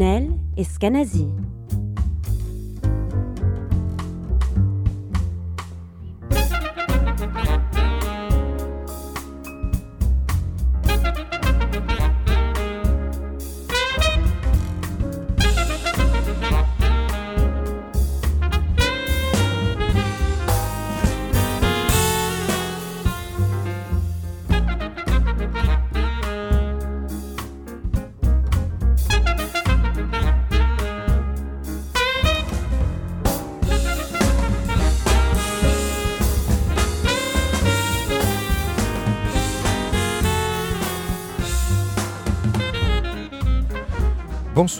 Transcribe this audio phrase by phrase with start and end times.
[0.00, 1.49] Lionel Escanazi.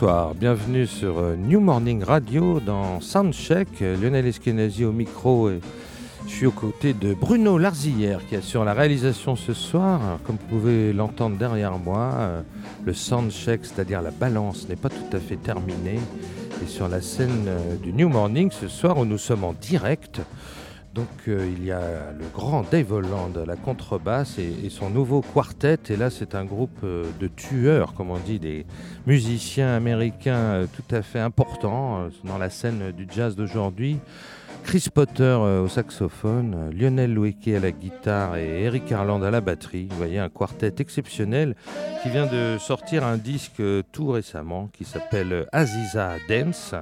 [0.01, 3.67] Bonsoir, bienvenue sur euh, New Morning Radio dans Soundcheck.
[3.81, 5.59] Lionel Eskenazi au micro et
[6.25, 10.01] je suis aux côtés de Bruno Larzillière qui assure la réalisation ce soir.
[10.25, 12.41] Comme vous pouvez l'entendre derrière moi, euh,
[12.83, 15.99] le Soundcheck, c'est-à-dire la balance, n'est pas tout à fait terminé.
[16.63, 20.19] Et sur la scène euh, du New Morning ce soir où nous sommes en direct,
[20.93, 25.21] donc euh, il y a le grand Dave Holland à la contrebasse et, son nouveau
[25.21, 25.77] quartet.
[25.89, 28.65] Et là c'est un groupe euh, de tueurs, comme on dit, des
[29.07, 33.99] musiciens américains euh, tout à fait importants dans la scène du jazz d'aujourd'hui.
[34.63, 39.87] Chris Potter au saxophone, Lionel Loueke à la guitare et Eric Harland à la batterie.
[39.89, 41.55] Vous voyez un quartet exceptionnel
[42.03, 46.75] qui vient de sortir un disque tout récemment qui s'appelle Aziza Dance.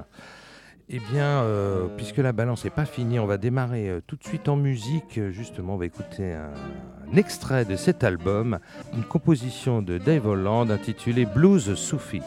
[0.92, 4.24] Eh bien, euh, puisque la balance n'est pas finie, on va démarrer euh, tout de
[4.24, 5.18] suite en musique.
[5.18, 6.50] Euh, Justement, on va écouter un,
[7.16, 8.58] extrait de cet album,
[8.92, 12.22] une composition de Dave Holland intitulée Blues Soufi.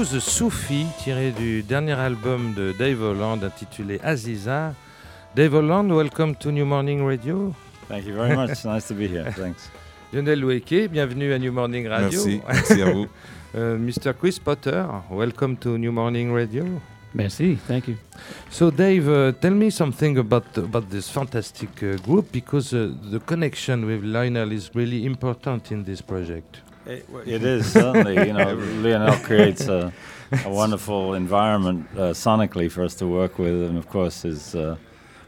[0.00, 4.72] Blues Soufi, tiré du dernier album de Dave Holland intitulé Aziza.
[5.36, 7.52] Dave Holland, welcome to New Morning Radio.
[7.86, 8.64] Thank you very much.
[8.64, 9.30] nice to be here.
[9.30, 9.70] Thanks.
[10.14, 12.18] Lionel Weke, bienvenue à New Morning Radio.
[12.24, 13.08] Merci, merci à vous.
[13.54, 14.14] uh, Mr.
[14.18, 16.64] Chris Potter, welcome to New Morning Radio.
[17.12, 17.96] Merci, thank you.
[18.48, 23.20] So, Dave, uh, tell me something about about this fantastic uh, group because uh, the
[23.20, 26.62] connection with Lionel is really important in this project.
[26.86, 28.14] It, it is certainly.
[28.26, 29.92] You know, Lionel creates a,
[30.44, 34.76] a wonderful environment uh, sonically for us to work with, and of course, his uh,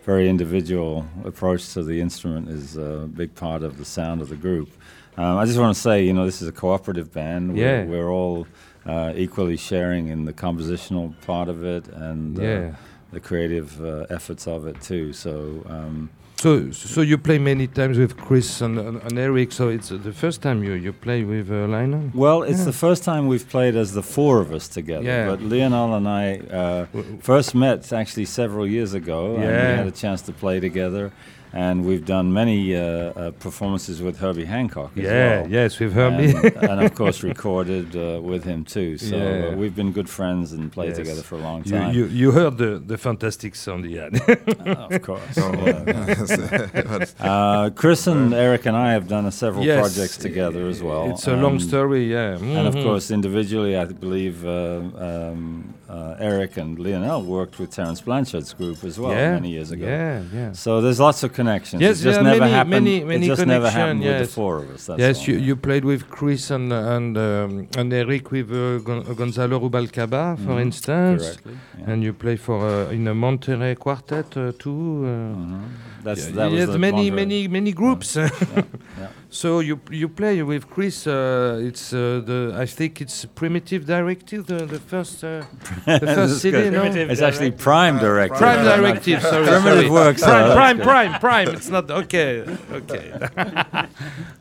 [0.04, 4.37] very individual approach to the instrument is a big part of the sound of the
[4.37, 4.71] group.
[5.16, 7.56] Um, I just want to say, you know, this is a cooperative band.
[7.56, 7.85] Yeah.
[7.85, 8.47] We're, we're all
[8.87, 12.75] uh, equally sharing in the compositional part of it and uh, Yeah.
[13.12, 15.12] the creative uh, efforts of it too.
[15.12, 15.62] So.
[15.68, 16.11] Um,
[16.43, 19.53] So, so you play many times with Chris and, and, and Eric.
[19.53, 22.11] So it's uh, the first time you, you play with uh, Lionel.
[22.15, 22.65] Well, it's Yeah.
[22.65, 25.05] the first time we've played as the four of us together.
[25.05, 25.29] Yeah.
[25.29, 26.87] But Lionel and I uh,
[27.21, 31.13] first met actually several years ago, and we had a chance to play together.
[31.54, 35.49] And we've done many uh, uh, performances with Herbie Hancock as Yeah, well.
[35.49, 36.32] yes, with Herbie.
[36.35, 38.97] And, and of course recorded uh, with him too.
[38.97, 39.49] So Yeah.
[39.52, 40.97] uh, we've been good friends and played Yes.
[40.99, 41.94] together for a long time.
[41.94, 44.16] you, you heard the, the fantastic sound he had.
[44.66, 45.37] of course.
[45.38, 47.04] Oh, yeah.
[47.21, 51.11] Uh, Chris and Eric and I have done uh, several Yes, projects together as well.
[51.11, 52.37] It's a long story, yeah.
[52.59, 52.82] And of Mhm.
[52.82, 58.79] course, individually, I believe uh, um, uh, Eric and Lionel worked with Terence Blanchard's group
[58.91, 59.87] as well yeah, many years ago.
[59.87, 60.53] Yeah, yeah.
[60.65, 61.83] So there's lots of connections.
[61.87, 62.85] Yes, it just are never many- happened.
[62.87, 64.87] many- many it just never happened with the four of us.
[64.87, 65.27] That's yes, all.
[65.29, 70.25] you, you played with Chris and and um, and Eric with uh, Gon- Gonzalo Rubalcaba,
[70.45, 71.57] for Mhm, instance, correctly.
[71.79, 71.91] Yeah.
[71.91, 75.05] and you play for uh, in a Monterey quartet uh, too.
[75.05, 75.11] Uh,
[75.43, 75.61] Mhm.
[76.05, 78.17] That's yeah, that was yes, many, Monterey- many, many groups.
[79.33, 79.39] yeah.
[79.41, 81.07] so you you play with Chris.
[81.07, 85.43] Uh, it's uh, the I think it's Primitive Directive, the, the first uh,
[85.87, 86.57] the first is CD.
[86.62, 86.73] good.
[86.73, 86.83] No?
[87.12, 88.39] It's actually Prime Directive.
[88.39, 89.21] Prime not- Directive.
[89.23, 89.91] Sorry, Primitive sorry.
[89.91, 90.23] works.
[90.23, 91.49] Prime, uh, prime, prime, prime.
[91.49, 92.45] It's not okay.
[92.73, 93.12] Okay,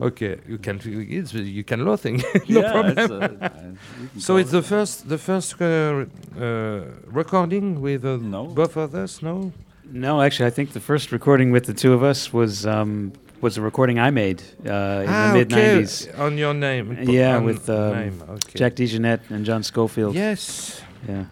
[0.00, 0.38] okay.
[0.48, 2.16] You can it's, you can nothing.
[2.18, 2.48] good.
[2.48, 2.98] no Yeah, problem.
[2.98, 8.46] it's, uh, so it's the first the first uh, uh, recording with uh, No.
[8.46, 9.22] both of us.
[9.22, 9.52] No.
[9.94, 13.58] No, actually, I think the first recording with the two of us was um, was
[13.58, 15.82] a recording I made uh, in ah, the mid okay.
[15.82, 16.18] '90s.
[16.18, 16.96] On your name.
[17.02, 18.22] Yeah, with, um, name.
[18.36, 18.58] Okay.
[18.58, 20.14] Jack DeJohnette and John Schofield.
[20.14, 20.80] Yes.
[21.08, 21.24] Yeah.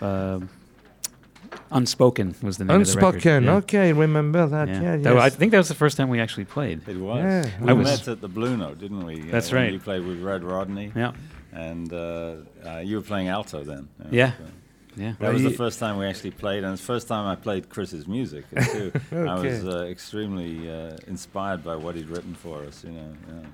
[0.00, 0.48] Um
[1.72, 3.44] Unspoken was the name of the Unspoken.
[3.44, 3.44] record.
[3.44, 3.54] Yeah.
[3.56, 4.68] Okay, remember that.
[4.68, 4.82] Yeah.
[4.82, 4.96] Yeah.
[4.96, 6.88] That- I think that was the first time we actually played.
[6.88, 7.18] It was.
[7.18, 9.22] Yeah, we I was- met at the Blue Note, didn't we?
[9.22, 9.72] Uh, That's when right.
[9.72, 11.12] You played with Red Rodney, Yeah.
[11.52, 11.96] and uh,
[12.66, 13.88] uh, you were playing alto then.
[14.10, 14.32] Yeah.
[14.32, 14.44] so-
[14.96, 15.12] Yeah.
[15.20, 17.68] That was the first time we actually played, and it's the first time I played
[17.68, 18.92] Chris's music too.
[19.12, 22.84] I was uh, extremely uh, inspired by what he'd written for us.
[22.84, 23.46] You know, yeah.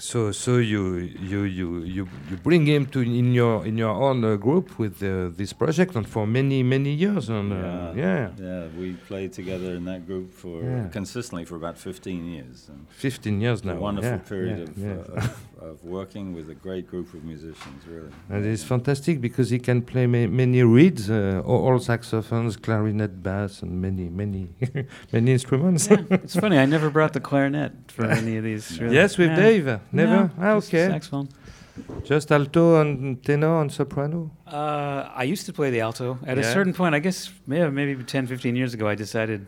[0.00, 0.96] So so you
[1.30, 5.02] you you you you bring him to in your in your own uh, group with
[5.02, 8.68] uh, this project and for many many years and uh, yeah, yeah.
[8.78, 10.88] We played together in that group for Yeah.
[10.92, 12.68] consistently for about 15 years.
[12.68, 13.72] And 15 years now.
[13.72, 15.14] a wonderful yeah, period yeah, of, yeah.
[15.16, 18.10] Uh, of, of working with a great group of musicians, really.
[18.30, 23.22] and it's fantastic because he can play ma- many reeds, uh, all, all saxophones, clarinet,
[23.22, 24.48] bass, and many many
[25.12, 25.88] many instruments.
[25.90, 26.58] Yeah, it's funny.
[26.58, 28.78] I never brought the clarinet for any of these.
[28.80, 28.94] Really.
[28.94, 29.36] yes, with Yeah.
[29.36, 29.80] Dave.
[29.92, 30.16] Never.
[30.16, 30.86] No, ah, just okay.
[30.88, 31.28] Saxophone.
[32.04, 34.30] Just alto and tenor and soprano.
[34.46, 36.18] Uh, I used to play the alto.
[36.26, 39.46] At a certain point, I guess yeah, maybe 10, 15 years ago, I decided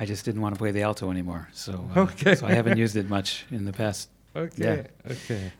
[0.00, 1.48] I just didn't want to play the alto anymore.
[1.52, 2.34] So, uh, Okay.
[2.36, 4.08] so I haven't used it much in the past.
[4.34, 4.86] Okay.
[5.10, 5.52] Okay.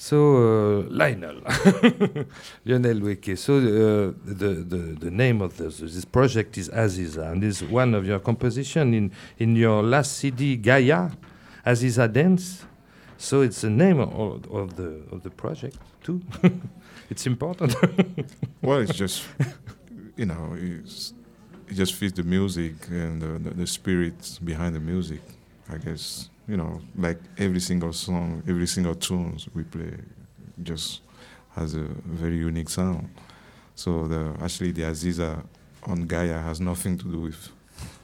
[0.00, 1.40] So uh, Lionel,
[2.64, 3.36] Lionel Weke.
[3.36, 7.94] So uh, the, the the name of this this project is Aziza, and is one
[7.94, 11.10] of your composition in in your last CD Gaia,
[11.66, 12.64] Aziza Dance.
[13.16, 16.22] So it's the name of, of the of the project too.
[17.10, 17.74] it's important.
[18.62, 19.24] Well, it's just,
[20.16, 21.14] you know, it's,
[21.68, 25.20] it just fits the music and the, the, the spirit behind the music.
[25.70, 29.92] I guess, you know, like every single song, every single tunes we play
[30.62, 31.02] just
[31.54, 33.08] has a very unique sound.
[33.74, 35.44] So the actually the Aziza
[35.86, 37.48] on Gaia has nothing to do with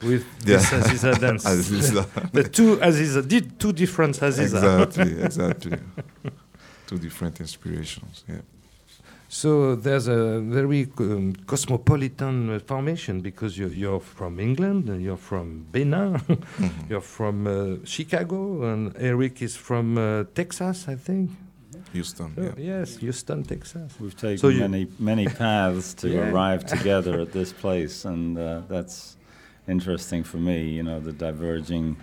[0.01, 0.57] With Yeah.
[0.57, 1.43] this Aziza Dance.
[1.45, 2.31] Aziza.
[2.31, 4.43] the two Aziza, did two different Aziza.
[4.43, 5.77] exactly, exactly.
[6.87, 8.23] Two different inspirations.
[8.29, 8.41] Yeah.
[9.41, 15.17] So there's a very um, cosmopolitan uh, formation because you're, you're from England, and you're
[15.31, 16.13] from Benin,
[16.57, 16.89] Mhm.
[16.89, 21.31] you're from uh, Chicago, and Eric is from uh, Texas, I think.
[21.91, 22.33] Houston.
[22.37, 22.53] Oh, Yeah.
[22.57, 23.91] Yes, Houston, Texas.
[23.99, 26.31] We've taken So many many paths to Yeah.
[26.31, 29.17] arrive together at this place, and uh, that's
[29.67, 30.59] interesting for me.
[30.77, 31.97] You know, the diverging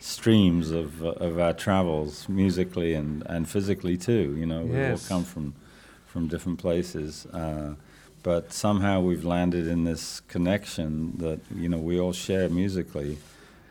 [0.00, 4.24] streams of uh, of our travels, musically and and physically too.
[4.40, 5.52] You know, we all come from
[6.08, 7.26] from different places.
[7.26, 7.74] Uh,
[8.22, 13.18] but somehow we've landed in this connection that you know we all share musically,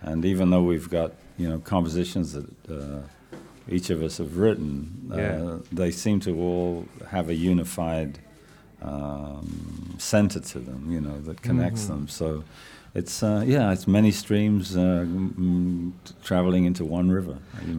[0.02, 3.02] and even though we've got you know compositions that uh,
[3.70, 5.18] each of us have written, Yeah.
[5.44, 8.20] uh, they seem to all have a unified
[8.82, 11.88] um, center to them, you know, that connects Mhm.
[11.88, 12.08] them.
[12.08, 12.44] So
[12.98, 15.92] it's uh, yeah, it's many streams uh, mm,
[16.24, 17.38] traveling into one river.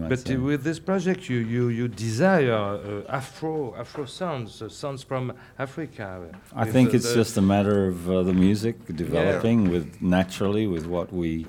[0.08, 5.02] But uh, with this project, you you, you desire uh, Afro Afro sounds, uh, sounds
[5.02, 6.06] from Africa.
[6.54, 11.12] I think it's just a matter of uh, the music developing with naturally with what
[11.12, 11.46] we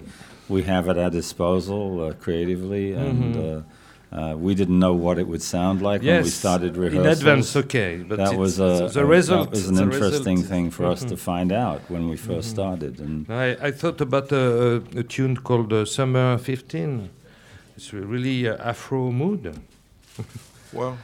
[0.48, 3.60] we have at our disposal uh, creatively, and Mhm.
[3.60, 3.62] uh,
[4.12, 7.56] uh, we didn't know what it would sound like when we Yes, started in advance,
[7.56, 7.92] okay.
[8.10, 9.52] But that was a, the a- result.
[9.52, 11.20] That was an interesting result- thing for us to Mhm.
[11.32, 12.54] find out when we 1st Mhm.
[12.58, 17.10] started, and I, I thought about a, a tune called uh, Summer 15.
[17.78, 19.44] It's a really uh, Afro mood.
[20.72, 21.00] Well,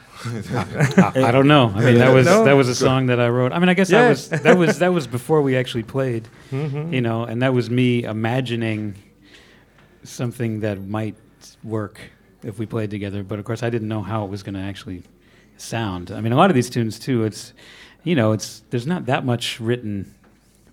[1.26, 1.72] I don't know.
[1.74, 2.44] I mean, that was No?
[2.44, 3.50] that was a song that I wrote.
[3.52, 6.92] I mean, I guess I was that was that was before we actually played, Mhm.
[6.94, 8.94] you know, and that was me imagining
[10.04, 11.16] something that might
[11.64, 11.98] work
[12.46, 13.22] if we played together.
[13.22, 15.02] But of course, I didn't know how it was going to actually
[15.56, 16.10] sound.
[16.10, 17.24] I mean, a lot of these tunes too.
[17.24, 17.52] It's
[18.04, 20.14] you know, it's there's not that much written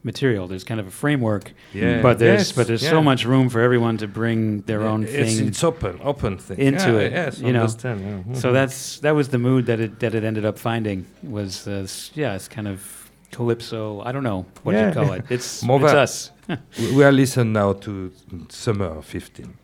[0.04, 0.48] material.
[0.48, 2.02] There's kind of a framework, Yeah.
[2.02, 2.90] but there's Yes, but there's yeah.
[2.90, 5.48] so much room for everyone to bring their own it's, thing.
[5.48, 6.58] It's open, open thing.
[6.60, 7.68] into it, Yes, you know.
[7.84, 8.34] yeah.
[8.34, 11.88] So that's that was the mood that it that it ended up finding was uh,
[12.16, 12.80] yeah it's kind of
[13.32, 16.32] calypso I don't know what you call it it's it's us
[16.80, 18.12] We- we are listening now to
[18.50, 19.63] Summer 15.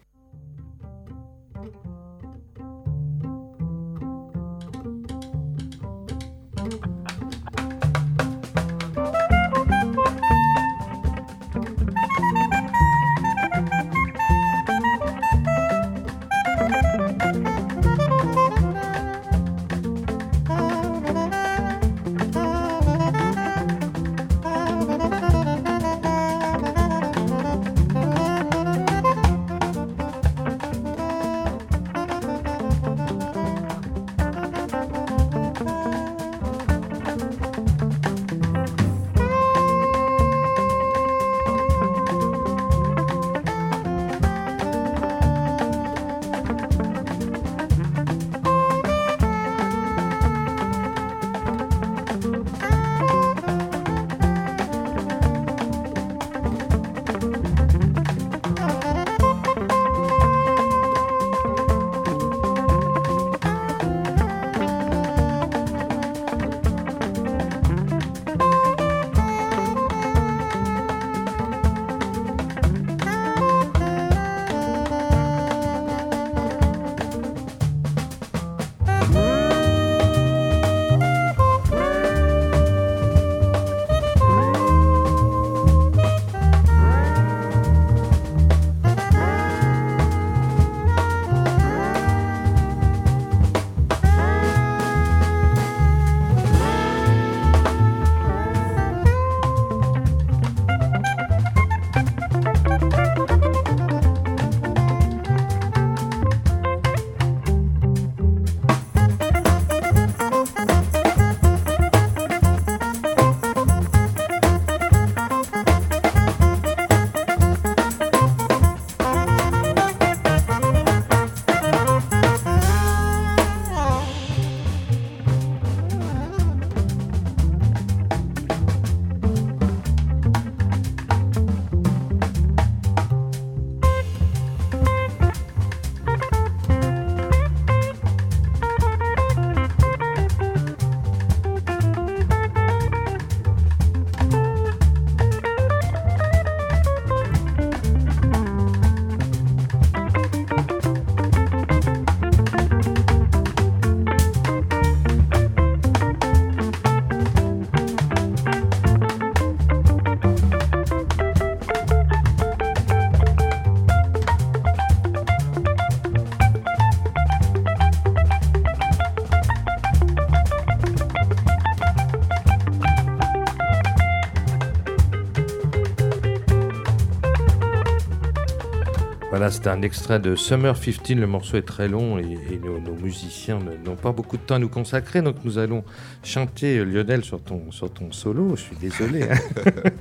[179.39, 181.11] Voilà, c'était un extrait de Summer 15.
[181.15, 184.55] Le morceau est très long et, et nos, nos musiciens n'ont pas beaucoup de temps
[184.55, 185.21] à nous consacrer.
[185.21, 185.85] Donc nous allons
[186.23, 188.57] chanter, euh, Lionel, sur ton, sur ton solo.
[188.57, 189.23] Je suis désolé.
[189.23, 189.37] hein.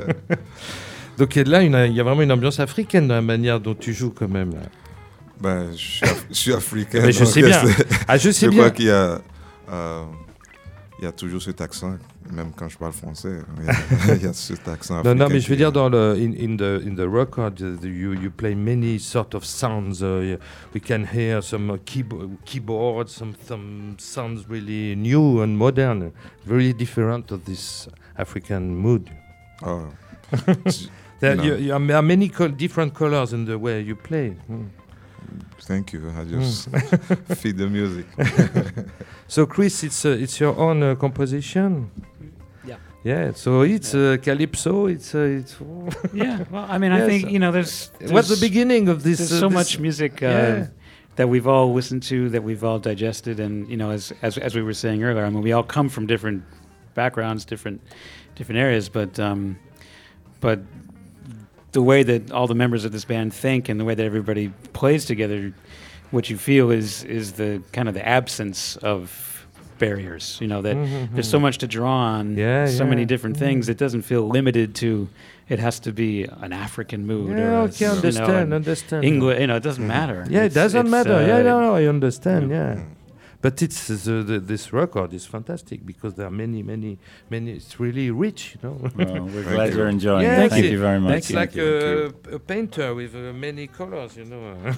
[1.19, 3.61] donc il y a là, il y a vraiment une ambiance africaine dans la manière
[3.61, 4.51] dont tu joues quand même.
[4.55, 4.59] là.
[5.41, 7.03] ben, je suis, af- je suis africain.
[7.05, 7.65] Mais je sais bien.
[7.65, 8.59] c'est- Ah, je sais je bien.
[8.59, 9.21] crois qu'il y a,
[9.71, 10.03] euh,
[10.99, 11.97] il y a toujours cet accent,
[12.39, 13.41] même quand je parle français,
[14.09, 15.03] il y y a cet accent.
[15.03, 18.13] Non, non, mais je veux dire, dans le, in, in the, in the record, you,
[18.15, 20.03] you play many sort of sounds.
[20.03, 20.37] Uh,
[20.75, 26.13] we can hear some uh, keybo- keyboards, some, some sounds really new and modern,
[26.47, 29.11] very different of this African mood.
[29.63, 29.87] Oh.
[31.21, 31.43] There, No.
[31.43, 34.37] you, you are, there are many col- different colors in the way you play.
[34.49, 34.67] Mm.
[35.61, 36.11] Thank you.
[36.17, 36.69] I just
[37.41, 38.07] feed the music.
[39.31, 41.91] So, Chris, it's uh, it's your own uh, composition.
[42.65, 42.77] Yeah.
[43.05, 43.33] Yeah.
[43.35, 44.87] So it's uh, calypso.
[44.87, 45.55] It's uh, it's.
[46.15, 46.45] Yeah.
[46.51, 49.19] Well, I mean, I think you know, there's, What's the beginning of this?
[49.19, 50.67] There's uh, so this- much music uh, Yeah.
[51.17, 54.55] that we've all listened to, that we've all digested, and you know, as as as
[54.55, 56.43] we were saying earlier, I mean, we all come from different
[56.95, 57.83] backgrounds, different
[58.35, 59.59] different areas, but um,
[60.41, 60.59] but
[61.73, 64.49] the way that all the members of this band think and the way that everybody
[64.73, 65.53] plays together,
[66.11, 69.47] what you feel is is the kind of the absence of
[69.79, 70.39] barriers.
[70.41, 71.31] You know that Mhm, there's mhm.
[71.31, 72.91] so much to draw on, Yeah, so yeah.
[72.91, 73.41] many different Mm.
[73.41, 73.69] things.
[73.69, 75.09] It doesn't feel limited to.
[75.49, 77.39] It has to be an African mood.
[77.39, 79.05] Yeah, or okay, you know, understand, an.
[79.05, 79.41] English.
[79.41, 80.27] You know, it doesn't matter.
[80.29, 81.25] Yeah, it doesn't matter.
[81.27, 82.51] yeah, uh, no, no, I understand.
[82.51, 82.81] yeah.
[83.41, 86.99] Yeah, but it's uh, the, the, this record is fantastic because there are many, many,
[87.31, 87.53] many.
[87.53, 88.77] It's really rich, you know.
[88.97, 89.77] Well, we're glad you.
[89.79, 90.39] you're enjoying Yeah, it.
[90.39, 90.71] thank Thank you.
[90.73, 91.17] you very much.
[91.19, 94.57] it's like a, a painter with uh, many colors, you know.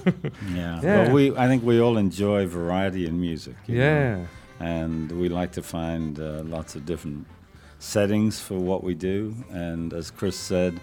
[0.53, 0.79] yeah.
[0.81, 0.81] Yeah.
[0.83, 3.55] Well, we I think we all enjoy variety in music.
[3.67, 4.25] you know, yeah,
[4.59, 7.25] and we like to find uh, lots of different
[7.79, 9.33] settings for what we do.
[9.51, 10.79] And as Chris said,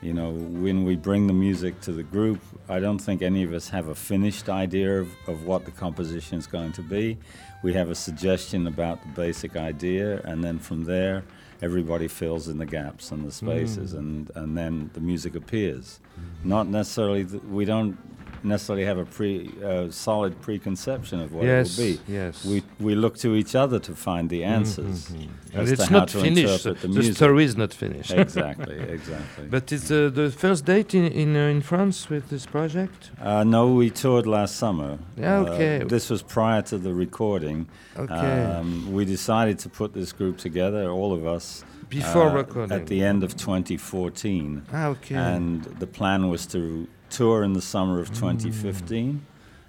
[0.00, 3.52] you know, when we bring the music to the group, I don't think any of
[3.52, 7.18] us have a finished idea of, of what the composition is going to be.
[7.62, 11.24] We have a suggestion about the basic idea, and then from there,
[11.60, 13.98] everybody fills in the gaps and the spaces, hmm.
[13.98, 15.98] and, and then the music appears.
[16.44, 17.98] Not necessarily, th- we don't
[18.44, 22.12] necessarily have a pre uh, solid preconception of what yes, it will be.
[22.12, 22.44] yes.
[22.44, 25.08] We, we look to each other to find the answers.
[25.10, 25.28] Mhm.
[25.54, 26.64] as And to it's how not to finished.
[26.64, 28.10] the The, story is not finished.
[28.12, 29.46] exactly, exactly.
[29.50, 33.10] But it's uh, the first date in in, uh, in France with this project.
[33.22, 34.98] uh, no, we toured last summer.
[35.16, 35.84] Yeah, Uh, okay.
[35.88, 37.66] this was prior to the recording.
[37.96, 38.14] Okay.
[38.44, 42.76] Um, we decided to put this group together, all of us, Before uh, recording.
[42.78, 44.62] at the end of 2014.
[44.72, 45.14] Ah, okay.
[45.14, 49.20] And the plan was to tour in the summer of 2015.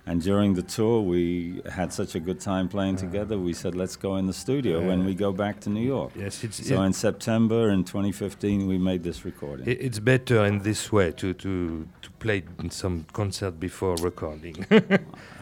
[0.06, 3.38] And during the tour, we had such a good time playing together.
[3.38, 6.12] We said, let's go in the studio when we go back to New York.
[6.15, 9.67] yes, it's So it- in September in 2015, we made this recording.
[9.67, 14.56] It's better in this way to to to play in some concert before recording.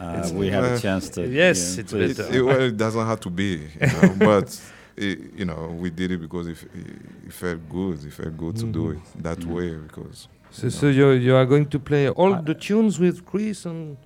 [0.00, 1.20] Uh, we had a Uh, chance to.
[1.26, 2.36] yes, you know, it's put it- It, better.
[2.38, 4.48] it, well, it doesn't have to be, you know, but
[4.96, 6.58] it, you know, we did it because it,
[7.26, 8.04] it felt good.
[8.04, 8.96] It felt good to do Mhm.
[8.96, 9.54] it that Mhm.
[9.56, 13.64] way because so so you you are going to play all the tunes with Chris
[13.66, 13.96] and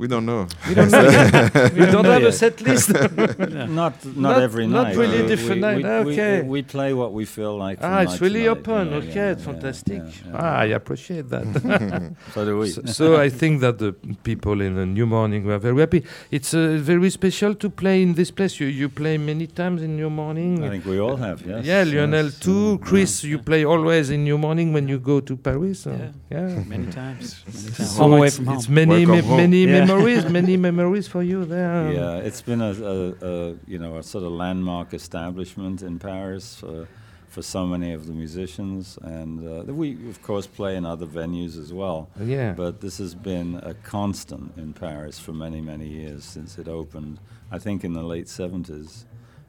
[0.00, 0.42] we don't know.
[0.68, 1.72] we don't know yet.
[1.80, 2.88] we don't know have a set list.
[3.80, 4.88] Not not, Not- every night.
[4.88, 6.34] not really Uh, different we, night, We, we- okay.
[6.54, 7.78] We, play what we feel like.
[7.82, 8.82] ah, it's really open.
[8.86, 10.02] you know, okay, yeah, it's fantastic.
[10.02, 10.42] yeah, yeah.
[10.44, 11.44] Ah, I appreciate that.
[12.34, 12.66] So do we.
[12.70, 13.92] so, so I think that the
[14.30, 16.02] people in the New Morning were very happy.
[16.36, 16.60] It's uh,
[16.92, 18.54] very special to play in this place.
[18.62, 20.52] You you play many times in New Morning.
[20.64, 21.38] I think we all have.
[21.50, 21.64] Yes.
[21.70, 22.66] yeah, Lionel yes, too.
[22.80, 25.86] uh, Chris, you play always in New Morning when you go to Paris.
[25.86, 26.12] uh, Yeah.
[26.36, 26.64] yeah.
[26.74, 27.26] many times.
[27.46, 27.90] Many times.
[27.94, 28.56] So home away it's, from home.
[28.58, 29.36] it's many, Welcome me- home.
[29.44, 29.80] many Yeah.
[29.94, 31.92] Memories, many memories for you there.
[31.92, 36.62] Yeah, it's been a, a, a you know a sort of landmark establishment in Paris
[36.62, 36.86] uh,
[37.28, 41.58] for so many of the musicians, and uh, we of course play in other venues
[41.58, 42.08] as well.
[42.20, 42.52] Yeah.
[42.52, 47.20] But this has been a constant in Paris for many, many years since it opened.
[47.50, 49.04] I think in the late '70s,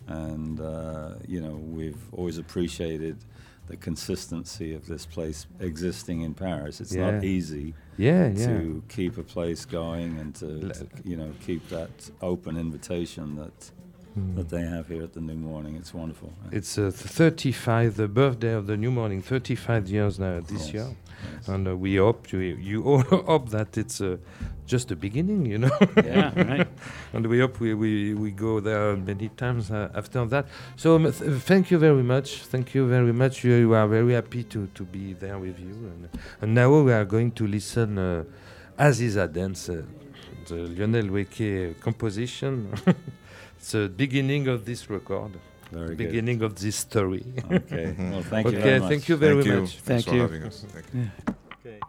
[0.08, 3.17] and uh, you know we've always appreciated
[3.71, 6.81] the consistency of this place existing in Paris.
[6.81, 8.47] It's not easy yeah, yeah.
[8.47, 13.71] to keep a place going and to, to, you know keep that open invitation that
[14.19, 14.36] Mm.
[14.36, 15.77] that they have here at the New Morning.
[15.77, 16.34] It's wonderful.
[16.51, 20.88] It's uh, 35, the birthday of the New Morning, 35 years now this Yes, year.
[21.38, 21.47] Yes.
[21.47, 24.17] And uh, we hope, you, you all hope that it's uh,
[24.65, 25.77] just the beginning, you know.
[25.97, 26.67] yeah, right.
[27.13, 30.45] and we hope we, we, we go there many times uh, after that.
[30.75, 32.43] So um, th- thank you very much.
[32.43, 33.43] Thank you very much.
[33.43, 35.73] You, you are very happy to, to be there with you.
[35.73, 36.10] And,
[36.41, 38.23] and now we are going to listen uh,
[38.79, 39.81] Aziza Dance, uh,
[40.47, 42.73] the Lionel Weke composition.
[43.57, 45.38] it's the beginning of this record,
[45.71, 45.97] Very good.
[45.97, 47.23] beginning of this story.
[47.51, 47.95] Okay.
[48.12, 48.89] Well, thank you okay, very much.
[48.89, 49.69] thank you very Thank much.
[49.79, 50.21] Thanks Thank for you.
[50.21, 50.65] having us.
[50.67, 51.12] Thank you.
[51.65, 51.79] Okay.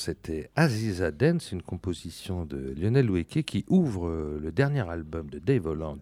[0.00, 5.38] C'était Aziza Dance, une composition de Lionel Loueke qui ouvre euh, le dernier album de
[5.38, 5.98] Dave Holland,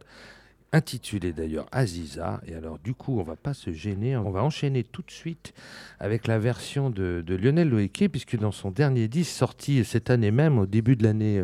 [0.71, 2.41] intitulé d'ailleurs Aziza.
[2.47, 5.53] Et alors du coup, on va pas se gêner, on va enchaîner tout de suite
[5.99, 10.61] avec la version de, Lionel Loueke, puisque dans son dernier disque sorti cette année même,
[10.61, 11.43] au début de l'année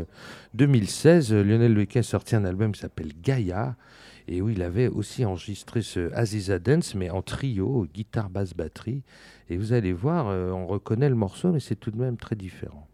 [0.55, 3.75] 2016, euh, Lionel Loueke a sorti un album qui s'appelle Gaïa
[4.29, 9.03] et où il avait aussi enregistré ce Aziza Dance, mais en trio, guitare, basse, batterie.
[9.51, 12.37] Et vous allez voir, euh, on reconnaît le morceau, mais c'est tout de même très
[12.37, 12.89] différent.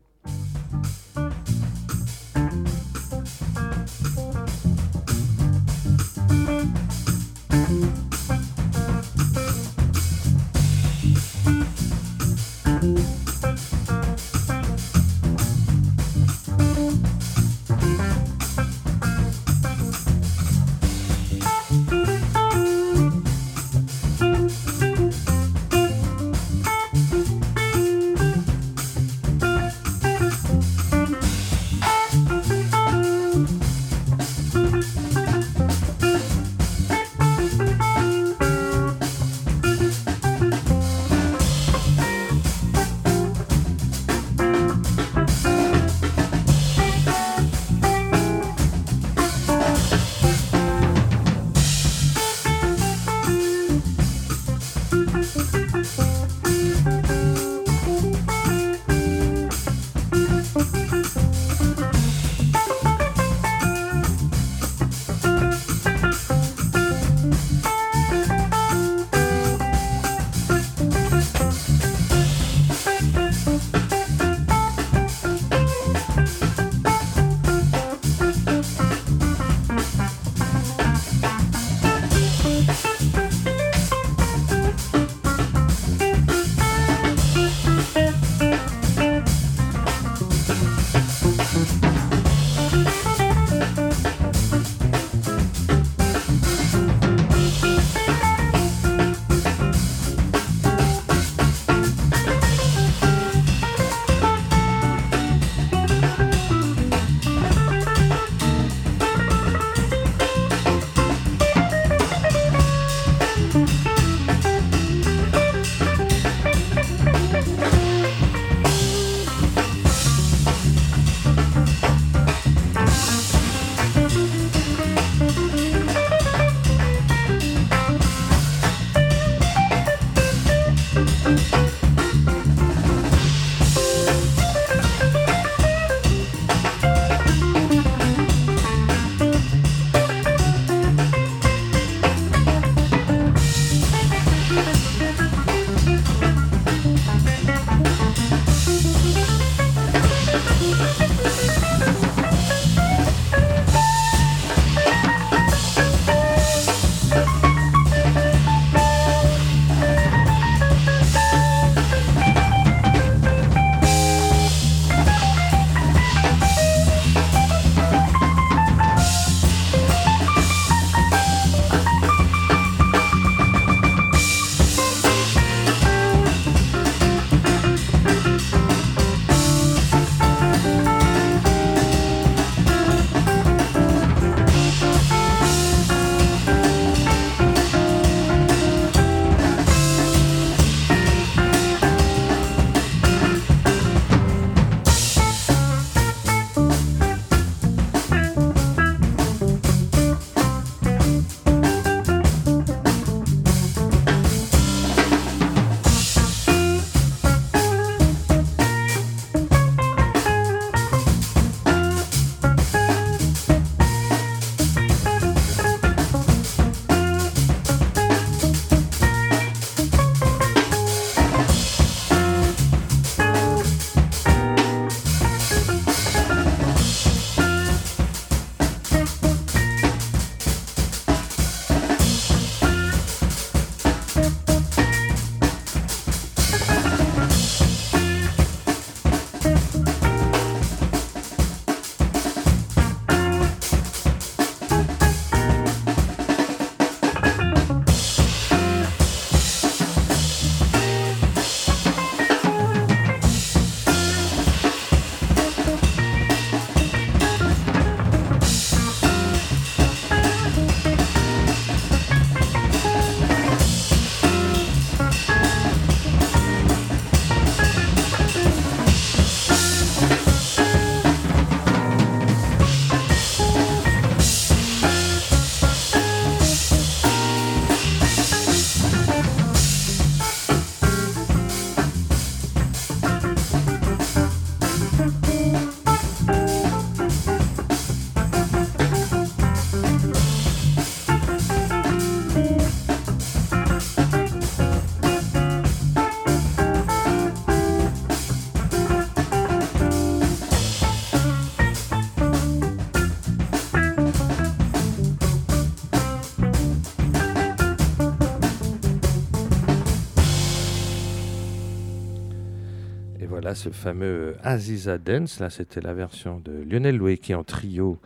[313.61, 315.39] Ce fameux Aziza Dance.
[315.39, 316.99] Là, c'était la version de Lionel
[317.33, 317.99] est en trio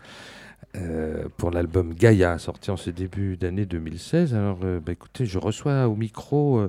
[0.75, 4.35] euh, pour l'album Gaïa, sorti en ce début d'année 2016.
[4.35, 6.69] Alors, euh, bah, écoutez, je reçois au micro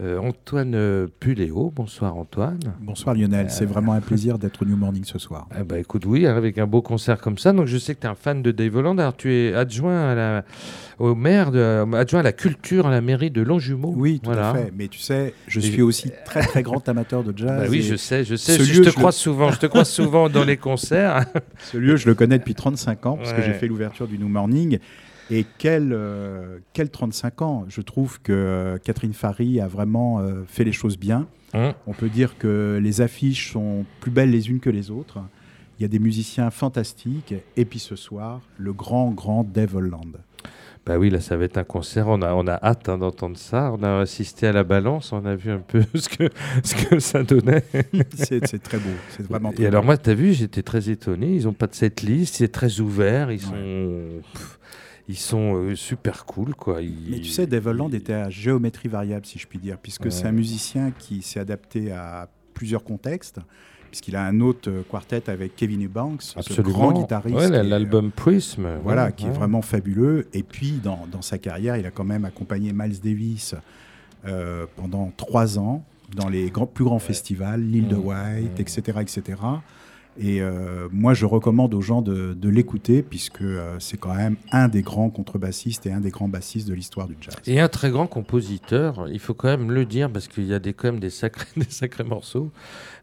[0.00, 1.72] euh, Antoine Puléo.
[1.74, 2.60] Bonsoir Antoine.
[2.80, 5.46] Bonsoir Lionel, c'est vraiment un plaisir d'être au New Morning ce soir.
[5.58, 7.52] Eh bah, écoute, oui, avec un beau concert comme ça.
[7.52, 8.98] Donc, je sais que tu es un fan de Dave Holland.
[8.98, 10.44] Alors, tu es adjoint à la,
[10.98, 13.92] au maire, de, adjoint à la culture à la mairie de Longjumeau.
[13.96, 14.72] Oui, tout à fait.
[14.76, 17.60] Mais tu sais, je suis aussi très très grand amateur de jazz.
[17.60, 18.62] Bah oui, je sais, je sais.
[18.62, 19.50] Je, te croise souvent.
[19.50, 21.26] Je te croise souvent dans les concerts.
[21.58, 24.28] Ce lieu, je le connais depuis 35 ans parce que j'ai fait l'ouverture du New
[24.28, 24.78] Morning.
[25.30, 30.42] Et quel, euh, quel 35 ans Je trouve que euh, Catherine Fary a vraiment euh,
[30.46, 31.28] fait les choses bien.
[31.54, 31.72] Hum.
[31.86, 35.18] On peut dire que les affiches sont plus belles les unes que les autres.
[35.78, 37.34] Il y a des musiciens fantastiques.
[37.56, 40.18] Et puis ce soir, le grand, grand Dave Holland.
[40.86, 42.08] Bah oui, là, ça va être un concert.
[42.08, 43.72] On a, on a hâte hein, d'entendre ça.
[43.78, 45.12] On a assisté à la balance.
[45.12, 46.28] On a vu un peu ce que,
[46.64, 47.64] ce que ça donnait.
[48.14, 48.90] c'est très beau.
[49.10, 51.34] C'est vraiment Et alors, moi, tu as vu, j'étais très étonné.
[51.34, 52.36] Ils n'ont pas de cette liste.
[52.36, 53.30] C'est très ouvert.
[53.30, 53.54] Ils sont.
[55.10, 56.80] Ils sont euh, super cool, quoi.
[57.08, 60.26] Mais tu sais, Dave Holland était à géométrie variable, si je puis dire, puisque c'est
[60.26, 63.40] un musicien qui s'est adapté à plusieurs contextes
[63.90, 67.36] puisqu'il a un autre euh, quartet avec Kevin Eubanks, ce grand guitariste.
[67.36, 68.68] Ouais, l'album Prism.
[68.84, 70.28] Voilà, qui est vraiment fabuleux.
[70.32, 73.56] Et puis, dans, dans, sa carrière, il a quand même accompagné Miles Davis
[74.26, 75.84] euh, pendant trois ans
[76.14, 77.96] dans les grands, plus grands festivals, l'île de.
[77.96, 79.40] White, etc., etc.
[80.18, 84.68] Et euh, moi, je recommande aux gens de, l'écouter, puisque euh, c'est quand même un
[84.68, 87.36] des grands contrebassistes et un des grands bassistes de l'histoire du jazz.
[87.46, 90.58] Et un très grand compositeur, il faut quand même le dire, parce qu'il y a
[90.58, 92.50] des, quand même des sacrés, des sacrés morceaux.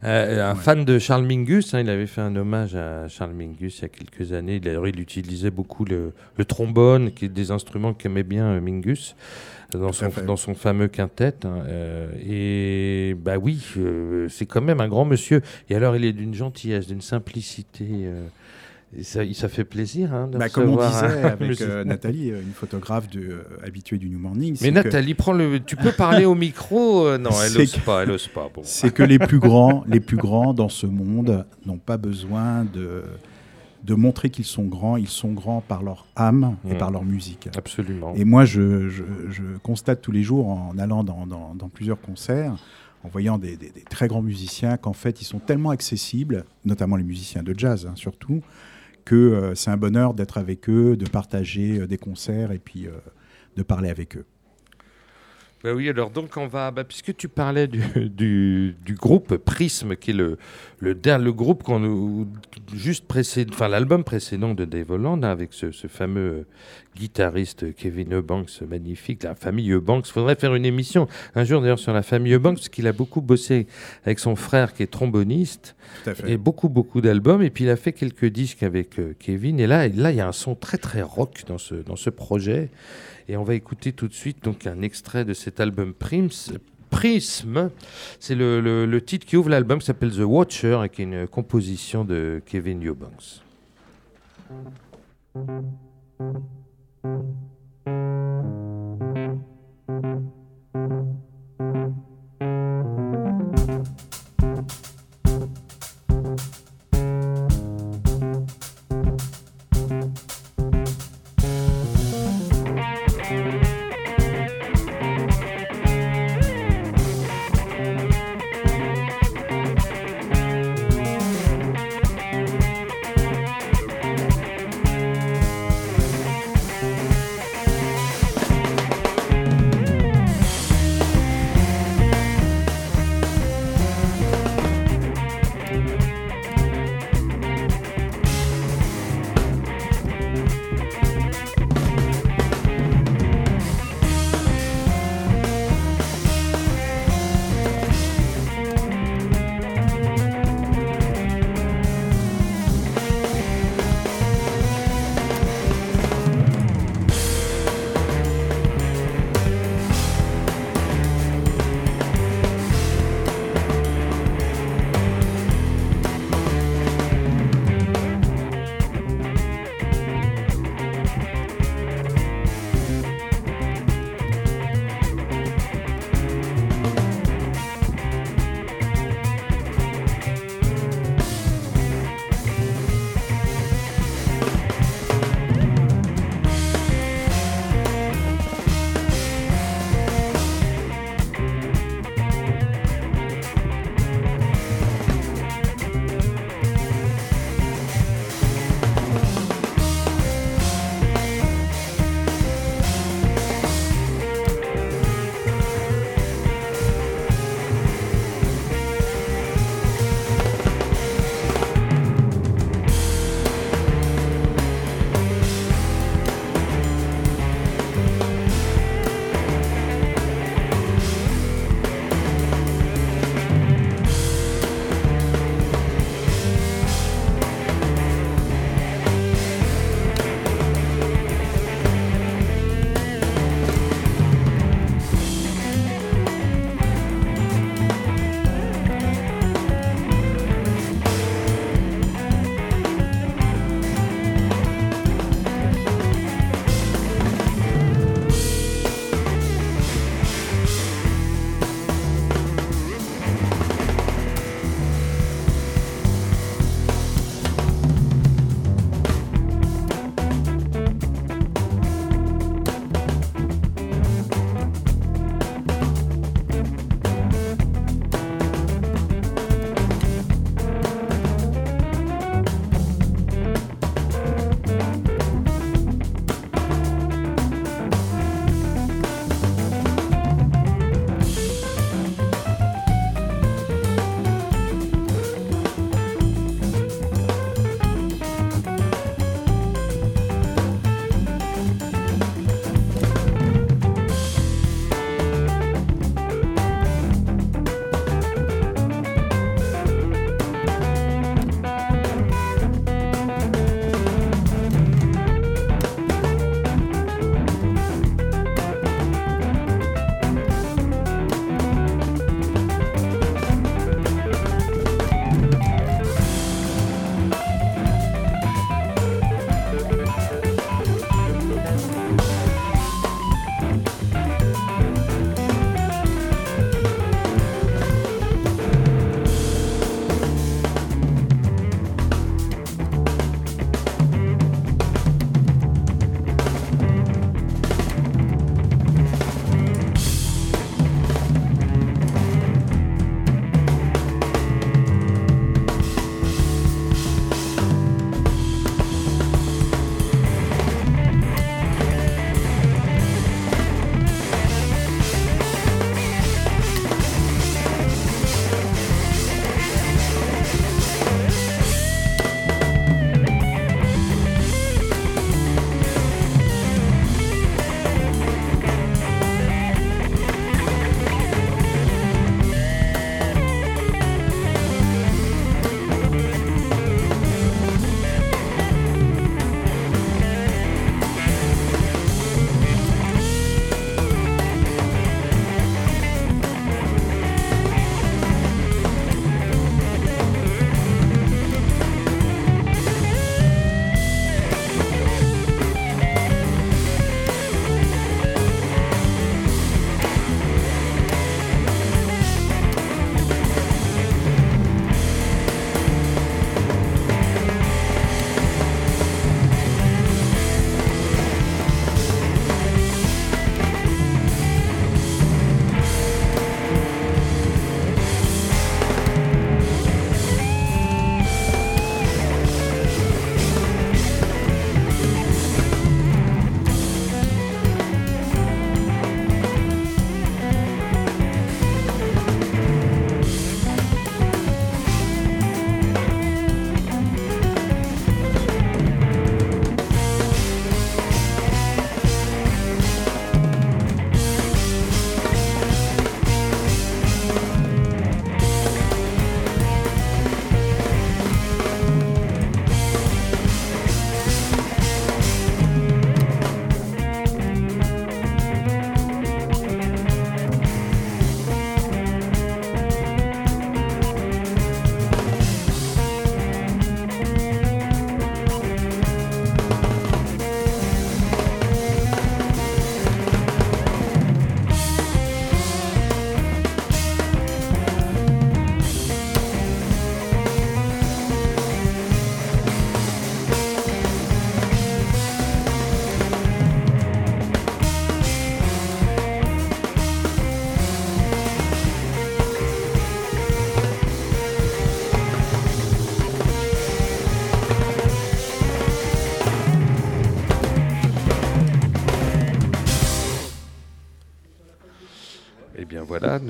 [0.04, 3.80] Euh, un fan de Charles Mingus, hein, il avait fait un hommage à Charles Mingus
[3.80, 4.60] il y a quelques années.
[4.60, 9.16] D'ailleurs, il utilisait beaucoup le, le trombone, qui est des instruments qu'aimait bien Mingus
[9.72, 11.36] dans son, dans son fameux quintet.
[11.44, 15.42] Hein, euh, et bah oui, euh, c'est quand même un grand monsieur.
[15.70, 17.86] Et alors, il est d'une gentillesse, d'une simplicité.
[17.90, 18.28] Euh,
[19.02, 23.44] ça, ça, fait plaisir hein, de bah, Comme on disait avec Nathalie, une photographe de,
[23.66, 24.58] habituée du New Morning.
[24.62, 28.04] Mais Nathalie, prends le, tu peux parler au micro Non, elle n'ose pas.
[28.04, 28.50] Elle ose pas.
[28.54, 28.62] Bon.
[28.64, 33.04] C'est que les plus grands, les plus grands dans ce monde n'ont pas besoin de
[33.88, 34.98] de montrer qu'ils sont grands.
[34.98, 36.78] Ils sont grands par leur âme et mmh.
[36.78, 37.50] par leur musique.
[37.56, 38.14] Absolument.
[38.16, 38.90] Et moi, je,
[39.64, 42.56] constate tous les jours en allant dans, plusieurs concerts,
[43.04, 43.58] en voyant des,
[43.90, 47.94] très grands musiciens, qu'en fait, ils sont tellement accessibles, notamment les musiciens de jazz hein,
[47.96, 48.42] surtout,
[49.06, 52.88] que euh, c'est un bonheur d'être avec eux, de partager euh, des concerts et puis
[52.88, 52.92] euh,
[53.56, 54.26] de parler avec eux.
[55.68, 57.84] Bah oui, alors donc on va, bah, puisque tu parlais du,
[58.86, 60.38] du, groupe Prism, qui est le,
[60.80, 62.26] le, le groupe qu'on
[62.74, 66.46] juste précédent, enfin l'album précédent de Dave Holland, hein, avec ce, ce, fameux
[66.96, 70.08] guitariste Kevin Eubanks, magnifique, la famille Eubanks.
[70.08, 72.94] Il faudrait faire une émission un jour d'ailleurs sur la famille Eubanks, parce qu'il a
[72.94, 73.68] beaucoup bossé
[74.06, 75.76] avec son frère qui est tromboniste,
[76.26, 79.68] et beaucoup beaucoup d'albums, et puis il a fait quelques disques avec euh, Kevin, et
[79.68, 82.70] là, là il y a un son très très rock dans ce, dans ce projet.
[83.28, 86.30] Et on va écouter tout de suite donc un extrait de cet album Prims.
[86.90, 87.70] Prism,
[88.20, 91.28] c'est le, le, titre qui ouvre l'album, qui s'appelle The Watcher et qui est une
[91.28, 93.42] composition de Kevin Eubanks.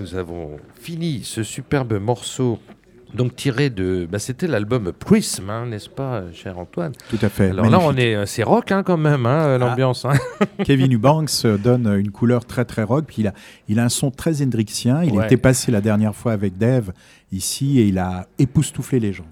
[0.08, 2.60] Nous avons fini ce superbe morceau
[3.14, 6.92] donc tiré de, bah, c'était l'album Prism, hein, n'est-ce pas, cher Antoine?
[7.10, 7.50] Tout à fait.
[7.52, 9.58] Alors là, on est, c'est rock hein, quand même, hein, ah.
[9.58, 10.04] l'ambiance.
[10.04, 10.14] Hein.
[10.66, 13.34] Kevin Eubanks donne une couleur très très rock, puis il a,
[13.70, 15.04] il a un son très hendrixien.
[15.04, 16.92] Il était passé la dernière fois avec Dave
[17.32, 19.28] ici et il a époustouflé les gens.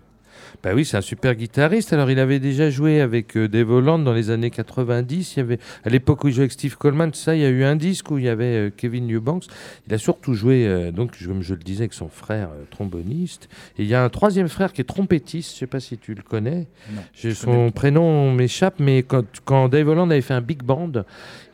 [0.65, 1.93] Bah oui, c'est un super guitariste.
[1.93, 5.35] Alors, il avait déjà joué avec euh, Dave Holland dans les années 90.
[5.35, 7.49] Il y avait, à l'époque où il jouait avec Steve Coleman, ça, il y a
[7.49, 9.45] eu un disque où il y avait euh, Kevin Newbanks.
[9.85, 13.47] Il a surtout joué, euh, donc, comme je le disais, avec son frère tromboniste.
[13.77, 15.51] Et il y a un troisième frère qui est trompettiste.
[15.51, 16.65] Je ne sais pas si tu le connais.
[17.13, 20.93] son prénom m'échappe, mais quand, quand Dave Holland avait fait un big band,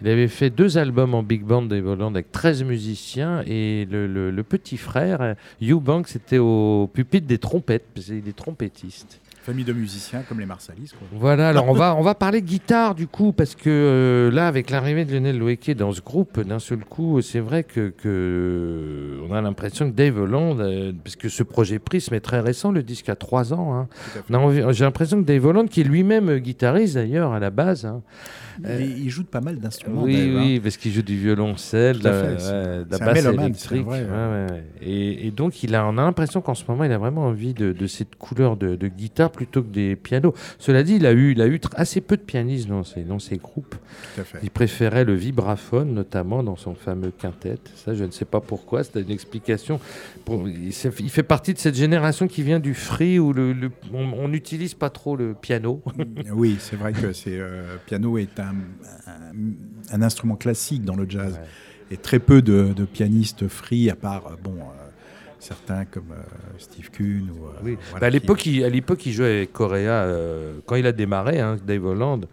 [0.02, 3.43] il avait fait deux albums en big band Dave Holland avec 13 musiciens.
[3.45, 9.22] Et le, petit frère, Hugh Banks, était au pupitre des trompettes, parce qu'il est trompettiste.
[9.43, 10.91] Famille de musiciens comme les Marsalis.
[11.14, 14.47] Voilà, alors on va, on va parler de guitare du coup, parce que euh, là,
[14.47, 19.20] avec l'arrivée de Lionel Loeke dans ce groupe, d'un seul coup, c'est vrai que, que,
[19.28, 22.72] on a l'impression que Dave Holland, euh, parce que ce projet Prism est très récent,
[22.72, 23.74] le disque a trois ans.
[23.74, 23.88] Hein.
[24.72, 28.04] J'ai l'impression que Dave Holland, qui est lui-même guitariste d'ailleurs à la base, hein,
[28.64, 30.04] il, joue pas mal d'instruments.
[30.04, 33.86] Oui, oui, parce qu'il joue du violoncelle, de la, basse électrique.
[34.82, 37.88] et, donc, il a, on a l'impression qu'en ce moment, il a vraiment envie de,
[37.88, 40.34] cette couleur de, guitare plutôt que des pianos.
[40.60, 43.20] Cela dit, il a eu, il a eu assez peu de pianistes dans ses, dans
[43.20, 43.76] ses groupes.
[44.43, 47.58] Il préférait le vibraphone, notamment dans son fameux quintet.
[47.76, 48.84] Ça, je ne sais pas pourquoi.
[48.84, 49.80] C'est une explication.
[50.30, 53.56] il, fait partie de cette génération qui vient du free où le,
[53.93, 55.82] on n'utilise pas trop le piano.
[56.34, 58.56] oui, c'est vrai que c'est euh, piano est un
[59.92, 61.39] un, instrument classique dans le jazz.
[61.89, 64.89] Et très peu de, pianistes free, à part euh, bon, euh,
[65.39, 66.22] certains comme euh,
[66.58, 67.30] Steve Kuhn.
[67.30, 67.78] Ou, oui.
[68.00, 70.08] Bah, à l'époque, il, à l'époque, il jouait avec Corea.
[70.66, 72.26] quand il a démarré, hein, Dave Holland,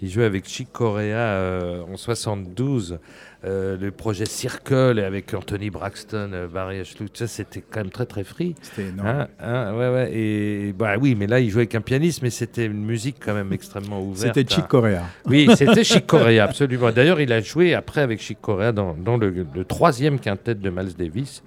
[0.00, 2.98] il jouait avec Chick Corea en 72.
[3.44, 8.04] Euh, le projet Circle avec Anthony Braxton, euh, Barry Ashlow, ça c'était quand même très
[8.04, 8.56] très free.
[8.60, 9.06] C'était énorme.
[9.06, 12.30] Hein, hein, ouais, ouais, et bah oui, mais là il jouait avec un pianiste, mais
[12.30, 14.34] c'était une musique quand même extrêmement ouverte.
[14.34, 15.04] C'était Chick Corea.
[15.26, 16.90] Oui, c'était Chick Corea, absolument.
[16.90, 20.70] D'ailleurs, il a joué après avec Chick Corea dans, dans le, le, troisième quintet de
[20.70, 21.44] Miles Davis.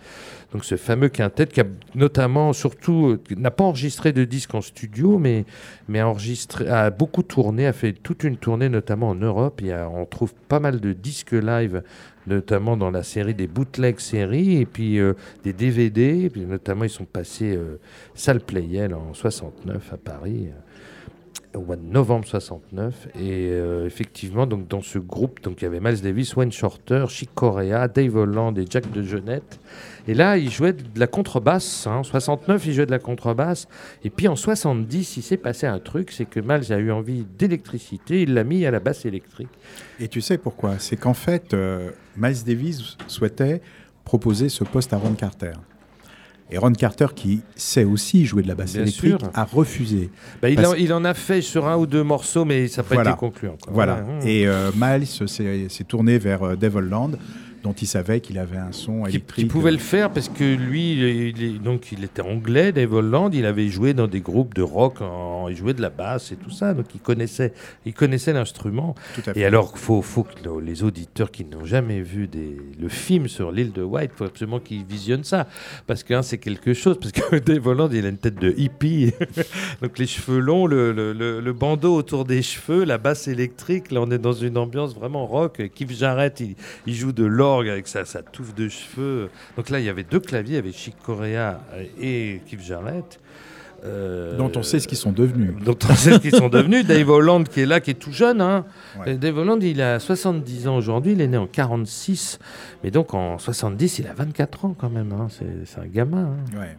[0.51, 4.61] Donc ce fameux quintet qui a notamment, surtout, euh, n'a pas enregistré de disques en
[4.61, 5.45] studio, mais,
[5.87, 9.61] mais a, enregistré, a beaucoup tourné, a fait toute une tournée, notamment en Europe.
[9.63, 11.83] Il on trouve pas mal de disques live,
[12.27, 16.29] notamment dans la série des bootleg séries, et puis euh, des DVD.
[16.29, 17.79] puis notamment, ils sont passés euh,
[18.13, 20.49] salle Playel en 69 à Paris
[21.55, 23.07] au mois de novembre 69.
[23.15, 27.05] Et euh, effectivement, donc, dans ce groupe, donc, il y avait Miles Davis, Wayne Shorter,
[27.09, 29.59] Chic Corea, Dave Holland et Jack de Genette.
[30.07, 31.87] Et là, il jouait de la contrebasse.
[31.87, 31.97] Hein.
[31.97, 33.67] En 69, il jouait de la contrebasse.
[34.03, 37.25] Et puis en 70, il s'est passé un truc, c'est que Miles a eu envie
[37.37, 39.49] d'électricité, il l'a mis à la basse électrique.
[39.99, 40.79] Et tu sais pourquoi?
[40.79, 43.61] C'est qu'en fait, euh, Miles Davis souhaitait
[44.03, 45.53] proposer ce poste à Ron Carter.
[46.51, 50.09] Et Ron Carter, qui sait aussi jouer de la basse électrique, a refusé.
[50.41, 53.17] Bah, il, en, a fait sur un ou deux morceaux, mais ça n'a pas été
[53.17, 53.73] conclu encore.
[53.73, 54.03] Voilà.
[54.25, 57.11] Et euh, Miles s'est tourné vers euh, Devilland
[57.63, 59.45] dont il savait qu'il avait un son électrique.
[59.45, 60.93] Il pouvait le faire parce que lui,
[61.29, 64.97] il, donc il était anglais, Dave Holland, il avait joué dans des groupes de rock,
[65.49, 67.53] il jouait de la basse et tout ça, donc il connaissait,
[67.85, 68.95] il connaissait l'instrument.
[69.35, 70.31] Et alors, faut, faut que
[70.63, 74.59] les auditeurs qui n'ont jamais vu des, le film sur l'île de White, faut absolument
[74.59, 75.47] qu'ils visionnent ça,
[75.87, 79.11] parce que c'est quelque chose, parce que Dave Holland, il a une tête de hippie,
[79.81, 84.01] donc les cheveux longs, le, le, le, bandeau autour des cheveux, la basse électrique, là
[84.01, 85.61] on est dans une ambiance vraiment rock.
[85.73, 86.55] Keith Jarrett, il,
[86.87, 89.29] il joue de l'or avec sa, touffe de cheveux.
[89.57, 91.61] Donc là, il y avait deux claviers, il y avait Chic Corea
[91.99, 93.19] et Keith Jarrett.
[93.83, 95.53] Euh, dont on sait ce qu'ils sont devenus.
[95.63, 96.85] Dont on sait ce qu'ils sont devenus.
[96.85, 98.41] Dave Holland qui est là, qui est tout jeune.
[98.41, 98.65] Hein.
[99.05, 102.39] Dave Holland, il a 70 ans aujourd'hui, il est né en 46.
[102.83, 105.11] Mais donc en 70, il a 24 ans quand même.
[105.11, 105.27] Hein.
[105.65, 106.35] C'est un gamin.
[106.55, 106.59] Hein.
[106.59, 106.77] Ouais.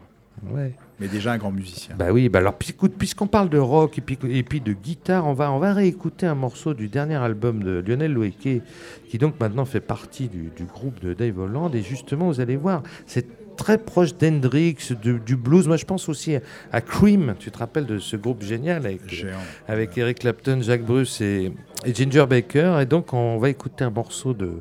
[0.52, 0.74] Ouais.
[1.02, 1.96] Mais déjà un grand musicien.
[1.98, 5.32] Bah oui, bah alors puisqu'on parle de rock et puis, et puis, de guitare, on
[5.32, 8.62] va, on va réécouter un morceau du dernier album de Lionel Loeke,
[9.08, 11.74] qui donc maintenant fait partie du, groupe de Dave Holland.
[11.74, 13.26] Et justement, vous allez voir, c'est
[13.56, 15.66] très proche d'Hendrix, du blues.
[15.66, 16.36] Moi, je pense aussi
[16.70, 17.34] à, Cream.
[17.36, 19.26] Tu te rappelles de ce groupe génial avec,
[19.66, 21.52] avec Eric Clapton, Jacques Bruce et,
[21.84, 22.78] Ginger Baker.
[22.80, 24.52] Et donc, on va écouter un morceau de,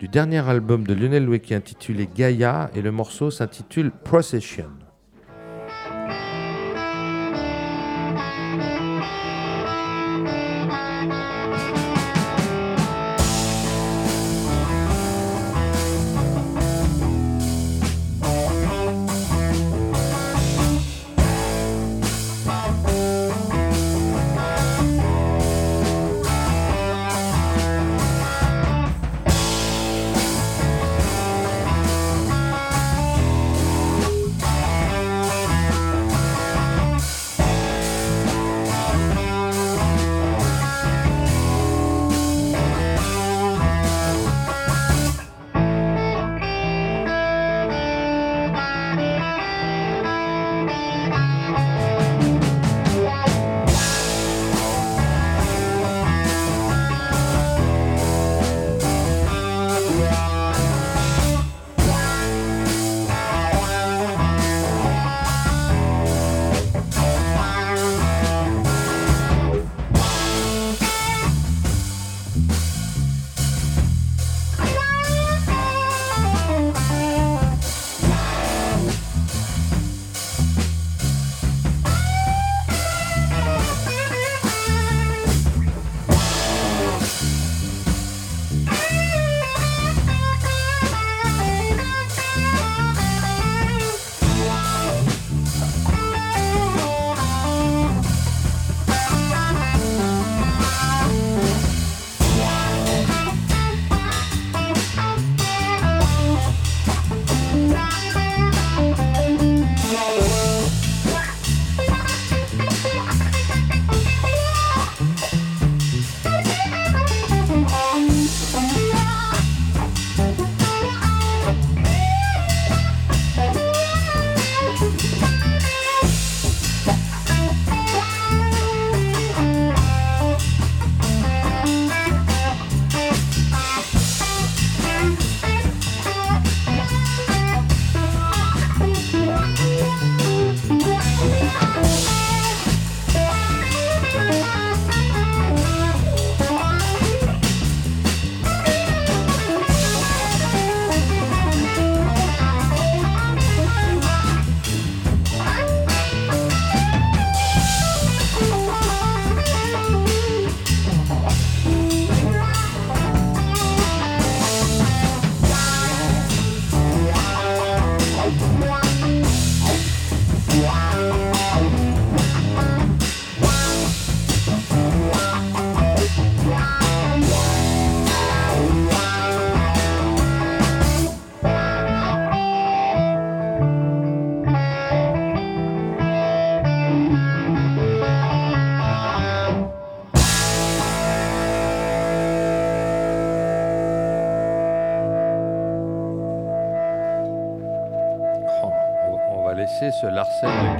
[0.00, 2.70] du dernier album de Lionel Loeke intitulé Gaia.
[2.74, 4.70] Et le morceau s'intitule Procession.